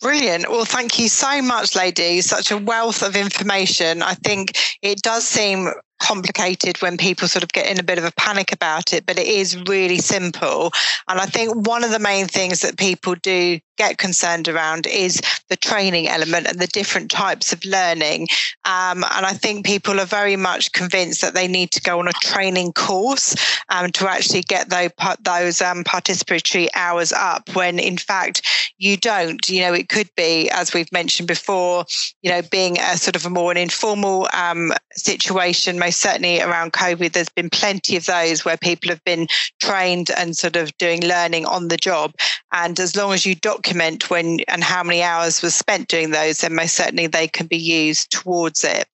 Brilliant. 0.00 0.50
Well, 0.50 0.64
thank 0.64 0.98
you 0.98 1.08
so 1.08 1.40
much, 1.42 1.76
ladies. 1.76 2.26
Such 2.26 2.50
a 2.50 2.58
wealth 2.58 3.02
of 3.02 3.14
information. 3.14 4.02
I 4.02 4.14
think 4.14 4.58
it 4.82 5.00
does 5.00 5.24
seem 5.24 5.68
complicated 6.02 6.82
when 6.82 6.96
people 6.96 7.28
sort 7.28 7.44
of 7.44 7.52
get 7.52 7.70
in 7.70 7.78
a 7.78 7.82
bit 7.82 7.96
of 7.96 8.04
a 8.04 8.12
panic 8.12 8.52
about 8.52 8.92
it, 8.92 9.06
but 9.06 9.18
it 9.18 9.26
is 9.26 9.56
really 9.68 9.98
simple. 9.98 10.72
And 11.08 11.20
I 11.20 11.26
think 11.26 11.66
one 11.66 11.84
of 11.84 11.90
the 11.90 11.98
main 11.98 12.26
things 12.26 12.60
that 12.60 12.76
people 12.76 13.14
do 13.14 13.60
get 13.78 13.98
concerned 13.98 14.48
around 14.48 14.86
is 14.86 15.20
the 15.48 15.56
training 15.56 16.08
element 16.08 16.46
and 16.46 16.58
the 16.58 16.66
different 16.66 17.10
types 17.10 17.52
of 17.52 17.64
learning. 17.64 18.28
Um, 18.64 19.04
and 19.14 19.24
I 19.26 19.32
think 19.32 19.64
people 19.64 19.98
are 20.00 20.06
very 20.06 20.36
much 20.36 20.72
convinced 20.72 21.20
that 21.22 21.34
they 21.34 21.48
need 21.48 21.70
to 21.72 21.80
go 21.80 21.98
on 21.98 22.08
a 22.08 22.12
training 22.20 22.72
course 22.72 23.34
um, 23.70 23.90
to 23.92 24.08
actually 24.08 24.42
get 24.42 24.68
those, 24.68 24.90
those 25.22 25.62
um, 25.62 25.84
participatory 25.84 26.68
hours 26.74 27.12
up 27.12 27.48
when 27.54 27.78
in 27.78 27.96
fact 27.96 28.42
you 28.78 28.96
don't. 28.96 29.48
You 29.48 29.62
know, 29.62 29.72
it 29.72 29.88
could 29.88 30.10
be, 30.16 30.50
as 30.50 30.74
we've 30.74 30.92
mentioned 30.92 31.28
before, 31.28 31.84
you 32.22 32.30
know, 32.30 32.42
being 32.42 32.78
a 32.78 32.96
sort 32.96 33.16
of 33.16 33.24
a 33.24 33.30
more 33.30 33.50
an 33.50 33.56
informal 33.56 34.28
um, 34.34 34.72
situation, 34.92 35.78
most 35.78 35.91
certainly 35.96 36.40
around 36.40 36.72
COVID, 36.72 37.12
there's 37.12 37.28
been 37.28 37.50
plenty 37.50 37.96
of 37.96 38.06
those 38.06 38.44
where 38.44 38.56
people 38.56 38.90
have 38.90 39.02
been 39.04 39.26
trained 39.60 40.10
and 40.16 40.36
sort 40.36 40.56
of 40.56 40.76
doing 40.78 41.02
learning 41.02 41.46
on 41.46 41.68
the 41.68 41.76
job. 41.76 42.14
And 42.52 42.78
as 42.78 42.96
long 42.96 43.12
as 43.12 43.24
you 43.26 43.34
document 43.34 44.10
when 44.10 44.40
and 44.48 44.62
how 44.62 44.82
many 44.82 45.02
hours 45.02 45.42
was 45.42 45.54
spent 45.54 45.88
doing 45.88 46.10
those, 46.10 46.40
then 46.40 46.54
most 46.54 46.74
certainly 46.74 47.06
they 47.06 47.28
can 47.28 47.46
be 47.46 47.56
used 47.58 48.10
towards 48.10 48.64
it. 48.64 48.86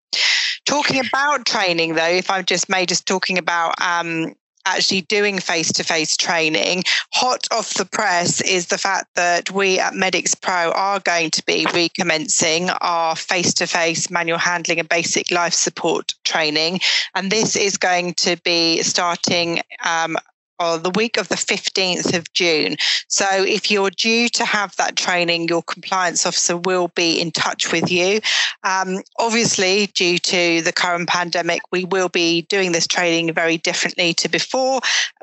Talking 0.67 1.01
about 1.01 1.47
training, 1.47 1.95
though, 1.95 2.05
if 2.05 2.31
I'm 2.31 2.45
just 2.45 2.69
may 2.69 2.85
just 2.85 3.07
talking 3.07 3.39
about 3.39 3.81
um, 3.81 4.35
actually 4.69 5.03
doing 5.03 5.39
face 5.39 5.73
to 5.73 5.85
face 5.85 6.17
training. 6.17 6.85
Hot 7.15 7.47
off 7.51 7.75
the 7.75 7.85
press 7.85 8.41
is 8.41 8.67
the 8.67 8.79
fact 8.79 9.07
that 9.15 9.51
we 9.51 9.79
at 9.79 9.95
Medics 9.95 10.35
Pro 10.35 10.71
are 10.73 11.01
going 11.01 11.31
to 11.31 11.43
be 11.45 11.67
recommencing 11.73 12.71
our 12.81 13.17
face 13.17 13.55
to 13.55 13.67
face 13.67 14.11
manual 14.11 14.39
handling 14.39 14.79
and 14.79 14.89
basic 14.89 15.31
life 15.31 15.55
support 15.55 16.13
training. 16.25 16.81
And 17.15 17.31
this 17.31 17.57
is 17.57 17.77
going 17.77 18.15
to 18.15 18.37
be 18.45 18.83
starting 18.83 19.61
um, 19.85 20.17
or 20.61 20.79
the 20.79 20.91
week 20.91 21.17
of 21.17 21.29
the 21.29 21.35
15th 21.35 22.17
of 22.17 22.33
June. 22.33 22.77
So 23.09 23.27
if 23.31 23.71
you're 23.71 23.91
due 23.91 24.29
to 24.31 24.45
have 24.45 24.75
that 24.77 24.97
training, 24.97 25.49
your 25.49 25.63
compliance 25.63 26.27
officer 26.27 26.57
will 26.57 26.89
be 26.89 27.21
in 27.21 27.31
touch 27.31 27.73
with 27.73 27.91
you. 27.91 28.21
Um, 28.65 29.03
obviously, 29.19 29.87
due 29.89 30.19
to 30.19 30.63
the 30.63 30.73
current 30.73 31.09
pandemic, 31.09 31.63
we 31.71 31.85
will 31.85 32.09
be 32.09 32.43
doing 32.43 32.73
this 32.73 32.87
training 32.87 33.33
very 33.33 33.57
differently 33.59 34.15
to 34.15 34.29
before. 34.29 34.81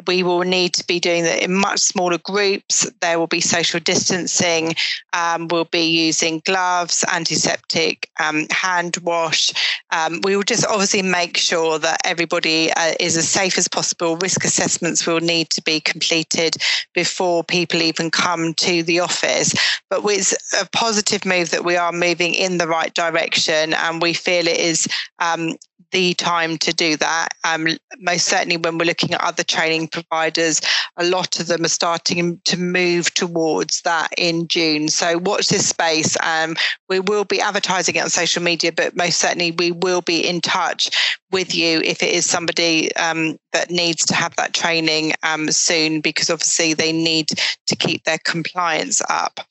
We 0.08 0.24
will 0.24 0.42
need 0.42 0.74
to 0.76 0.88
be 0.88 1.00
doing 1.00 1.26
it 1.26 1.44
in 1.44 1.54
much 1.54 1.80
smaller 1.80 2.18
groups. 2.18 2.90
There 3.02 3.20
will 3.20 3.28
be 3.28 3.42
social 3.42 3.80
distancing. 3.80 4.76
Um, 5.14 5.48
we'll 5.50 5.66
be 5.66 5.86
using 5.86 6.42
gloves, 6.46 7.04
antiseptic, 7.12 8.10
um, 8.20 8.48
hand 8.52 8.98
wash. 8.98 9.52
Um, 9.92 10.20
we 10.24 10.36
will 10.36 10.44
just 10.44 10.66
obviously 10.66 11.02
make 11.02 11.38
sure 11.38 11.80
that 11.80 12.00
everybody 12.06 12.72
uh, 12.74 12.94
is 13.00 13.18
as 13.18 13.30
safe 13.30 13.58
as 13.58 13.68
possible. 13.68 14.18
Risk 14.18 14.44
assessments 14.44 15.06
will 15.06 15.22
need 15.26 15.50
to 15.52 15.62
be 15.62 15.80
completed 15.80 16.58
before 16.94 17.44
people 17.44 17.82
even 17.82 18.12
come 18.12 18.54
to 18.56 18.84
the 18.84 19.00
office. 19.00 19.54
But 19.90 20.02
it's 20.06 20.36
a 20.60 20.68
positive 20.72 21.26
move 21.26 21.52
that 21.52 21.66
we 21.66 21.76
are 21.76 21.92
moving 21.92 22.34
in 22.34 22.58
the 22.58 22.68
right 22.68 22.94
direction, 22.94 23.74
and 23.74 24.02
we 24.02 24.14
feel 24.14 24.48
it 24.48 24.58
is 24.58 24.88
um, 25.20 25.56
the 25.92 26.14
time 26.16 26.58
to 26.58 26.74
do 26.74 26.98
that. 26.98 27.30
Um, 27.44 27.68
most 28.00 28.26
certainly, 28.26 28.58
when 28.58 28.78
we're 28.78 28.86
looking 28.86 29.14
at 29.14 29.22
other 29.22 29.44
training 29.44 29.88
providers, 29.88 30.62
a 30.98 31.06
lot 31.06 31.40
of 31.40 31.48
them 31.48 31.64
are 31.64 31.70
starting 31.70 32.42
to 32.46 32.60
move 32.60 33.14
towards 33.14 33.82
that 33.84 34.10
in 34.18 34.48
June. 34.48 34.90
So 34.90 35.18
watch 35.20 35.48
this 35.48 35.70
space. 35.70 36.18
Um, 36.22 36.56
we 36.90 37.00
will 37.00 37.24
be 37.24 37.40
advertising 37.40 37.96
it 37.96 38.04
on 38.04 38.10
social 38.10 38.44
media, 38.44 38.72
but 38.72 38.96
most 38.96 39.20
certainly 39.20 39.52
we 39.52 39.72
will 39.72 40.02
be 40.02 40.28
in 40.28 40.42
touch 40.42 41.18
with 41.36 41.54
you 41.54 41.82
if 41.84 42.02
it 42.02 42.14
is 42.14 42.26
somebody 42.26 42.96
um, 42.96 43.38
that 43.52 43.70
needs 43.70 44.06
to 44.06 44.16
have 44.16 44.34
that 44.38 44.54
training 44.54 45.12
um, 45.24 45.52
soon, 45.52 46.00
because 46.00 46.30
obviously 46.30 46.74
they 46.74 46.94
need 46.94 47.28
to 47.68 47.76
keep 47.76 48.06
their 48.06 48.20
compliance 48.24 49.02
up. 49.10 49.42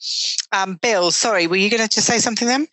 Um, 0.50 0.76
Bill, 0.80 1.10
sorry, 1.10 1.46
were 1.46 1.56
you 1.56 1.68
going 1.68 1.82
to 1.82 1.88
just 1.88 2.06
say 2.06 2.18
something 2.18 2.48
then? 2.48 2.66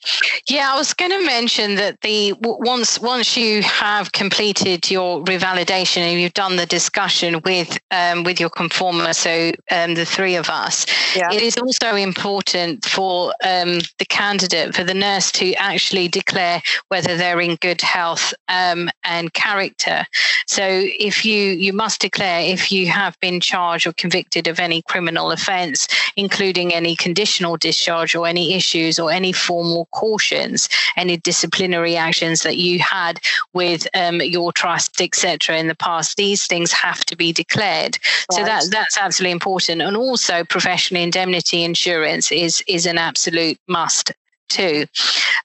Yeah, 0.48 0.72
I 0.74 0.78
was 0.78 0.94
going 0.94 1.12
to 1.12 1.26
mention 1.26 1.76
that 1.76 2.00
the 2.02 2.34
once 2.40 3.00
once 3.00 3.36
you 3.36 3.62
have 3.64 4.14
completed 4.14 4.90
your 4.90 5.22
revalidation 5.26 5.98
and 5.98 6.22
you've 6.22 6.34
done 6.34 6.56
the 6.56 6.66
discussion 6.66 7.42
with 7.44 7.78
um, 7.92 8.24
with 8.24 8.40
your 8.40 8.50
conformer, 8.50 9.12
so 9.12 9.52
um, 9.72 9.96
the 9.96 10.06
three 10.06 10.36
of 10.36 10.50
us, 10.50 10.86
yeah. 11.18 11.34
it 11.34 11.42
is 11.42 11.58
also 11.58 11.96
important 11.96 12.86
for 12.86 13.34
um, 13.44 13.80
the 14.00 14.06
candidate, 14.08 14.74
for 14.74 14.86
the 14.86 14.94
nurse 14.94 15.34
to 15.34 15.54
actually 15.56 16.08
declare 16.08 16.62
whether 16.88 17.18
they're 17.18 17.42
in 17.42 17.56
good 17.58 17.82
health 17.82 18.34
um, 18.48 18.90
and 19.04 19.34
character. 19.34 20.06
So 20.48 20.64
if 20.66 21.26
you 21.26 21.52
you 21.52 21.74
must 21.74 22.02
declare 22.02 22.42
if 22.42 22.72
you 22.72 22.88
have 22.88 23.20
been 23.20 23.40
charged 23.40 23.88
or 23.88 23.94
convicted 23.94 24.48
of 24.48 24.60
any 24.60 24.82
criminal 24.82 25.32
offence, 25.32 25.88
including 26.16 26.74
any 26.74 26.96
conditional 26.96 27.58
discharge 27.58 28.16
or 28.16 28.28
any 28.28 28.54
issues 28.54 29.00
or 29.00 29.12
any 29.12 29.32
formal 29.32 29.88
cautions, 29.92 30.70
any 30.98 31.18
disciplinary 31.18 31.96
actions 31.96 32.44
that 32.44 32.58
you 32.58 32.80
had 32.80 33.20
with 33.54 33.88
um, 33.96 34.22
your 34.22 34.52
trust, 34.52 35.02
etc. 35.02 35.58
In 35.58 35.68
the 35.68 35.76
past, 35.76 36.18
these 36.18 36.48
things 36.48 36.72
have 36.72 37.06
to 37.06 37.16
be 37.16 37.32
declared. 37.32 37.98
Right. 38.32 38.38
So 38.38 38.44
that 38.44 38.66
that's 38.72 38.98
absolutely 38.98 39.32
important, 39.32 39.82
and 39.82 39.98
also 39.98 40.44
professional 40.44 41.02
indemnity 41.02 41.64
insurance 41.64 42.32
is 42.32 42.64
is 42.68 42.86
an 42.86 42.98
absolute 42.98 43.58
must 43.68 44.12
too. 44.52 44.86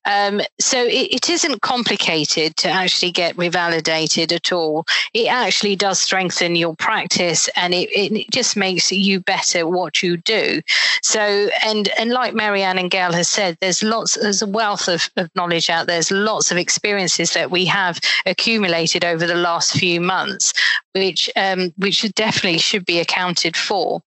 Um, 0.04 0.40
so 0.60 0.84
it, 0.84 1.12
it 1.12 1.30
isn't 1.30 1.62
complicated 1.62 2.56
to 2.56 2.68
actually 2.68 3.10
get 3.10 3.36
revalidated 3.36 4.32
at 4.32 4.52
all. 4.52 4.84
It 5.14 5.28
actually 5.28 5.76
does 5.76 6.00
strengthen 6.00 6.56
your 6.56 6.76
practice 6.76 7.48
and 7.56 7.74
it, 7.74 7.88
it 7.92 8.30
just 8.30 8.56
makes 8.56 8.92
you 8.92 9.20
better 9.20 9.66
what 9.66 10.02
you 10.02 10.16
do. 10.18 10.60
So, 11.02 11.48
and, 11.64 11.88
and 11.98 12.10
like 12.10 12.34
Marianne 12.34 12.78
and 12.78 12.90
Gail 12.90 13.12
has 13.12 13.28
said, 13.28 13.56
there's 13.60 13.82
lots, 13.82 14.14
there's 14.14 14.42
a 14.42 14.46
wealth 14.46 14.88
of, 14.88 15.10
of 15.16 15.30
knowledge 15.34 15.70
out 15.70 15.86
there. 15.86 15.96
There's 15.96 16.10
lots 16.10 16.50
of 16.50 16.58
experiences 16.58 17.32
that 17.34 17.50
we 17.50 17.64
have 17.66 17.98
accumulated 18.26 19.04
over 19.04 19.26
the 19.26 19.34
last 19.34 19.76
few 19.76 20.00
months, 20.00 20.52
which, 20.94 21.30
um, 21.36 21.72
which 21.76 22.02
definitely 22.14 22.58
should 22.58 22.84
be 22.86 23.00
accounted 23.00 23.56
for. 23.56 24.02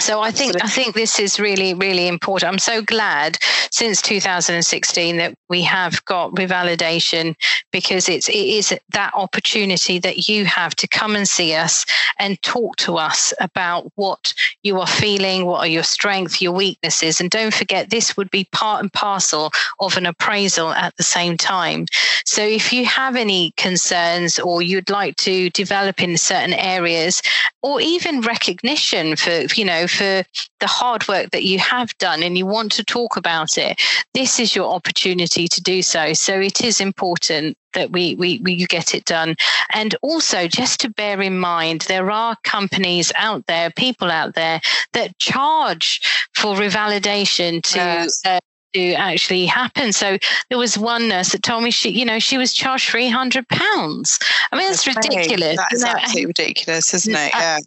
So 0.00 0.20
I 0.20 0.30
think 0.30 0.62
I 0.62 0.68
think 0.68 0.94
this 0.94 1.18
is 1.18 1.40
really 1.40 1.74
really 1.74 2.06
important. 2.06 2.52
I'm 2.52 2.58
so 2.58 2.82
glad 2.82 3.38
since 3.70 4.00
2016 4.00 5.16
that 5.16 5.34
we 5.48 5.62
have 5.62 6.04
got 6.04 6.32
revalidation 6.32 7.34
because 7.72 8.08
it's 8.08 8.28
it 8.28 8.34
is 8.34 8.74
that 8.90 9.12
opportunity 9.14 9.98
that 9.98 10.28
you 10.28 10.44
have 10.44 10.74
to 10.76 10.88
come 10.88 11.16
and 11.16 11.28
see 11.28 11.54
us 11.54 11.84
and 12.18 12.40
talk 12.42 12.76
to 12.76 12.96
us 12.96 13.34
about 13.40 13.90
what 13.96 14.34
you 14.62 14.80
are 14.80 14.86
feeling, 14.86 15.46
what 15.46 15.60
are 15.60 15.66
your 15.66 15.82
strengths, 15.82 16.40
your 16.40 16.52
weaknesses, 16.52 17.20
and 17.20 17.30
don't 17.30 17.54
forget 17.54 17.90
this 17.90 18.16
would 18.16 18.30
be 18.30 18.44
part 18.52 18.80
and 18.82 18.92
parcel 18.92 19.50
of 19.80 19.96
an 19.96 20.06
appraisal 20.06 20.70
at 20.70 20.96
the 20.96 21.02
same 21.02 21.36
time. 21.36 21.86
So 22.24 22.42
if 22.42 22.72
you 22.72 22.84
have 22.84 23.16
any 23.16 23.52
concerns 23.56 24.38
or 24.38 24.62
you'd 24.62 24.90
like 24.90 25.16
to 25.16 25.50
develop 25.50 26.02
in 26.02 26.16
certain 26.16 26.54
areas 26.54 27.20
or 27.62 27.80
even 27.80 28.20
recognition 28.20 29.16
for 29.16 29.42
you 29.56 29.64
know 29.64 29.87
for 29.88 30.22
the 30.60 30.66
hard 30.66 31.06
work 31.08 31.30
that 31.30 31.44
you 31.44 31.58
have 31.58 31.96
done 31.98 32.22
and 32.22 32.38
you 32.38 32.46
want 32.46 32.72
to 32.72 32.84
talk 32.84 33.16
about 33.16 33.58
it, 33.58 33.80
this 34.14 34.38
is 34.38 34.54
your 34.54 34.72
opportunity 34.72 35.48
to 35.48 35.60
do 35.60 35.82
so. 35.82 36.12
So 36.12 36.38
it 36.40 36.62
is 36.62 36.80
important 36.80 37.56
that 37.74 37.90
we, 37.90 38.14
we, 38.14 38.38
we 38.38 38.66
get 38.66 38.94
it 38.94 39.04
done. 39.04 39.36
And 39.72 39.94
also, 40.02 40.48
just 40.48 40.80
to 40.80 40.90
bear 40.90 41.20
in 41.20 41.38
mind, 41.38 41.82
there 41.82 42.10
are 42.10 42.36
companies 42.44 43.12
out 43.16 43.46
there, 43.46 43.70
people 43.70 44.10
out 44.10 44.34
there 44.34 44.60
that 44.92 45.16
charge 45.18 46.00
for 46.34 46.54
revalidation 46.54 47.62
to. 47.62 47.78
Yes. 47.78 48.22
Uh, 48.24 48.38
to 48.74 48.92
actually 48.92 49.46
happen. 49.46 49.94
So 49.94 50.18
there 50.50 50.58
was 50.58 50.76
one 50.76 51.08
nurse 51.08 51.32
that 51.32 51.42
told 51.42 51.64
me 51.64 51.70
she, 51.70 51.88
you 51.88 52.04
know, 52.04 52.18
she 52.18 52.36
was 52.36 52.52
charged 52.52 52.90
three 52.90 53.08
hundred 53.08 53.48
pounds. 53.48 54.18
I 54.52 54.58
mean, 54.58 54.70
it's 54.70 54.86
ridiculous. 54.86 55.56
That's 55.56 55.82
absolutely 55.82 56.26
ridiculous, 56.26 56.92
isn't 56.92 57.14
it? 57.14 57.32
Yeah. 57.32 57.58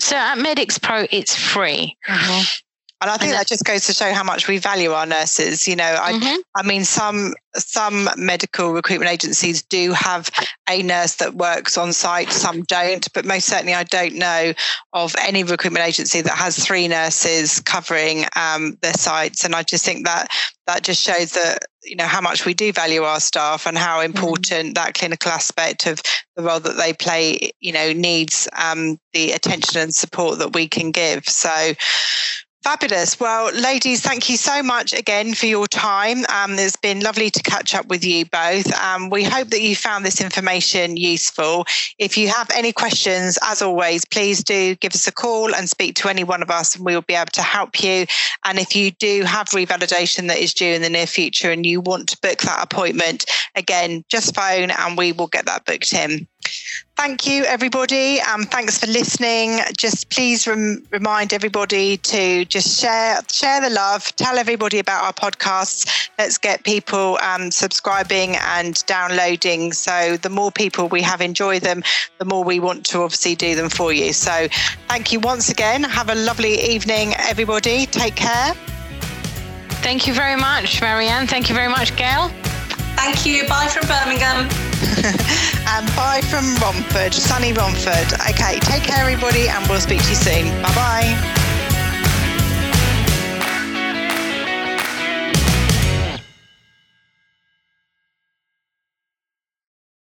So 0.00 0.16
at 0.16 0.38
Medics 0.38 0.78
Pro, 0.78 1.06
it's 1.10 1.34
free. 1.34 1.96
Mm-hmm. 2.08 2.42
And 3.02 3.10
I 3.10 3.18
think 3.18 3.32
and 3.32 3.40
that 3.40 3.46
just 3.46 3.64
goes 3.64 3.84
to 3.86 3.92
show 3.92 4.10
how 4.14 4.24
much 4.24 4.48
we 4.48 4.56
value 4.56 4.92
our 4.92 5.04
nurses. 5.04 5.68
You 5.68 5.76
know, 5.76 5.84
I, 5.84 6.12
mm-hmm. 6.14 6.40
I 6.54 6.62
mean, 6.62 6.84
some 6.84 7.34
some 7.54 8.08
medical 8.16 8.72
recruitment 8.72 9.10
agencies 9.10 9.62
do 9.62 9.92
have 9.92 10.30
a 10.68 10.82
nurse 10.82 11.16
that 11.16 11.34
works 11.34 11.76
on 11.76 11.92
site, 11.92 12.32
some 12.32 12.62
don't, 12.62 13.06
but 13.12 13.26
most 13.26 13.46
certainly 13.46 13.74
I 13.74 13.84
don't 13.84 14.14
know 14.14 14.54
of 14.94 15.14
any 15.20 15.44
recruitment 15.44 15.86
agency 15.86 16.22
that 16.22 16.36
has 16.36 16.58
three 16.58 16.88
nurses 16.88 17.60
covering 17.60 18.24
um, 18.34 18.78
their 18.80 18.94
sites. 18.94 19.44
And 19.44 19.54
I 19.54 19.62
just 19.62 19.84
think 19.84 20.06
that 20.06 20.28
that 20.66 20.82
just 20.82 21.02
shows 21.02 21.32
that 21.32 21.58
you 21.86 21.96
know 21.96 22.06
how 22.06 22.20
much 22.20 22.44
we 22.44 22.54
do 22.54 22.72
value 22.72 23.02
our 23.02 23.20
staff 23.20 23.66
and 23.66 23.78
how 23.78 23.98
mm-hmm. 23.98 24.16
important 24.16 24.66
mm-hmm. 24.66 24.72
that 24.72 24.94
clinical 24.94 25.30
aspect 25.30 25.86
of 25.86 26.00
the 26.34 26.42
role 26.42 26.60
that 26.60 26.76
they 26.76 26.92
play, 26.92 27.50
you 27.60 27.72
know, 27.72 27.92
needs 27.92 28.48
um, 28.58 28.98
the 29.12 29.32
attention 29.32 29.80
and 29.80 29.94
support 29.94 30.38
that 30.38 30.52
we 30.52 30.68
can 30.68 30.90
give. 30.90 31.26
So 31.26 31.72
Fabulous. 32.66 33.20
Well, 33.20 33.54
ladies, 33.54 34.00
thank 34.00 34.28
you 34.28 34.36
so 34.36 34.60
much 34.60 34.92
again 34.92 35.34
for 35.34 35.46
your 35.46 35.68
time. 35.68 36.24
Um, 36.28 36.58
it's 36.58 36.74
been 36.74 36.98
lovely 36.98 37.30
to 37.30 37.40
catch 37.44 37.76
up 37.76 37.86
with 37.86 38.04
you 38.04 38.24
both. 38.24 38.74
Um, 38.74 39.08
we 39.08 39.22
hope 39.22 39.50
that 39.50 39.60
you 39.60 39.76
found 39.76 40.04
this 40.04 40.20
information 40.20 40.96
useful. 40.96 41.64
If 42.00 42.18
you 42.18 42.26
have 42.26 42.50
any 42.52 42.72
questions, 42.72 43.38
as 43.44 43.62
always, 43.62 44.04
please 44.04 44.42
do 44.42 44.74
give 44.74 44.96
us 44.96 45.06
a 45.06 45.12
call 45.12 45.54
and 45.54 45.70
speak 45.70 45.94
to 45.98 46.08
any 46.08 46.24
one 46.24 46.42
of 46.42 46.50
us, 46.50 46.74
and 46.74 46.84
we 46.84 46.96
will 46.96 47.02
be 47.02 47.14
able 47.14 47.30
to 47.34 47.42
help 47.42 47.84
you. 47.84 48.04
And 48.44 48.58
if 48.58 48.74
you 48.74 48.90
do 48.90 49.22
have 49.22 49.46
revalidation 49.50 50.26
that 50.26 50.38
is 50.38 50.52
due 50.52 50.74
in 50.74 50.82
the 50.82 50.90
near 50.90 51.06
future 51.06 51.52
and 51.52 51.64
you 51.64 51.80
want 51.80 52.08
to 52.08 52.18
book 52.20 52.40
that 52.40 52.64
appointment, 52.64 53.26
again, 53.54 54.04
just 54.08 54.34
phone 54.34 54.72
and 54.72 54.98
we 54.98 55.12
will 55.12 55.28
get 55.28 55.46
that 55.46 55.66
booked 55.66 55.92
in. 55.92 56.26
Thank 56.96 57.26
you, 57.26 57.44
everybody. 57.44 58.20
Um, 58.22 58.44
thanks 58.44 58.78
for 58.78 58.86
listening. 58.86 59.60
Just 59.76 60.08
please 60.08 60.46
rem- 60.46 60.82
remind 60.90 61.34
everybody 61.34 61.98
to 61.98 62.44
just 62.46 62.80
share 62.80 63.18
share 63.30 63.60
the 63.60 63.68
love. 63.68 64.16
Tell 64.16 64.38
everybody 64.38 64.78
about 64.78 65.04
our 65.04 65.12
podcasts. 65.12 66.08
Let's 66.18 66.38
get 66.38 66.64
people 66.64 67.18
um, 67.22 67.50
subscribing 67.50 68.36
and 68.36 68.84
downloading. 68.86 69.74
So 69.74 70.16
the 70.16 70.30
more 70.30 70.50
people 70.50 70.88
we 70.88 71.02
have 71.02 71.20
enjoy 71.20 71.60
them, 71.60 71.82
the 72.16 72.24
more 72.24 72.42
we 72.42 72.60
want 72.60 72.86
to 72.86 73.02
obviously 73.02 73.34
do 73.34 73.54
them 73.54 73.68
for 73.68 73.92
you. 73.92 74.14
So 74.14 74.48
thank 74.88 75.12
you 75.12 75.20
once 75.20 75.50
again. 75.50 75.84
Have 75.84 76.08
a 76.08 76.14
lovely 76.14 76.58
evening, 76.60 77.12
everybody. 77.18 77.84
Take 77.86 78.16
care. 78.16 78.54
Thank 79.82 80.06
you 80.06 80.14
very 80.14 80.36
much, 80.36 80.80
Marianne. 80.80 81.26
Thank 81.26 81.50
you 81.50 81.54
very 81.54 81.68
much, 81.68 81.94
Gail. 81.94 82.30
Thank 82.96 83.26
you. 83.26 83.46
Bye 83.48 83.68
from 83.68 83.86
Birmingham. 83.86 84.48
and 85.68 85.86
bye 85.94 86.20
from 86.28 86.56
Romford, 86.56 87.14
sunny 87.14 87.52
Romford. 87.52 88.12
Okay, 88.30 88.58
take 88.60 88.82
care, 88.82 89.00
everybody, 89.00 89.48
and 89.48 89.66
we'll 89.68 89.80
speak 89.80 90.02
to 90.02 90.08
you 90.08 90.16
soon. 90.16 90.62
Bye 90.62 90.74
bye. 90.74 91.45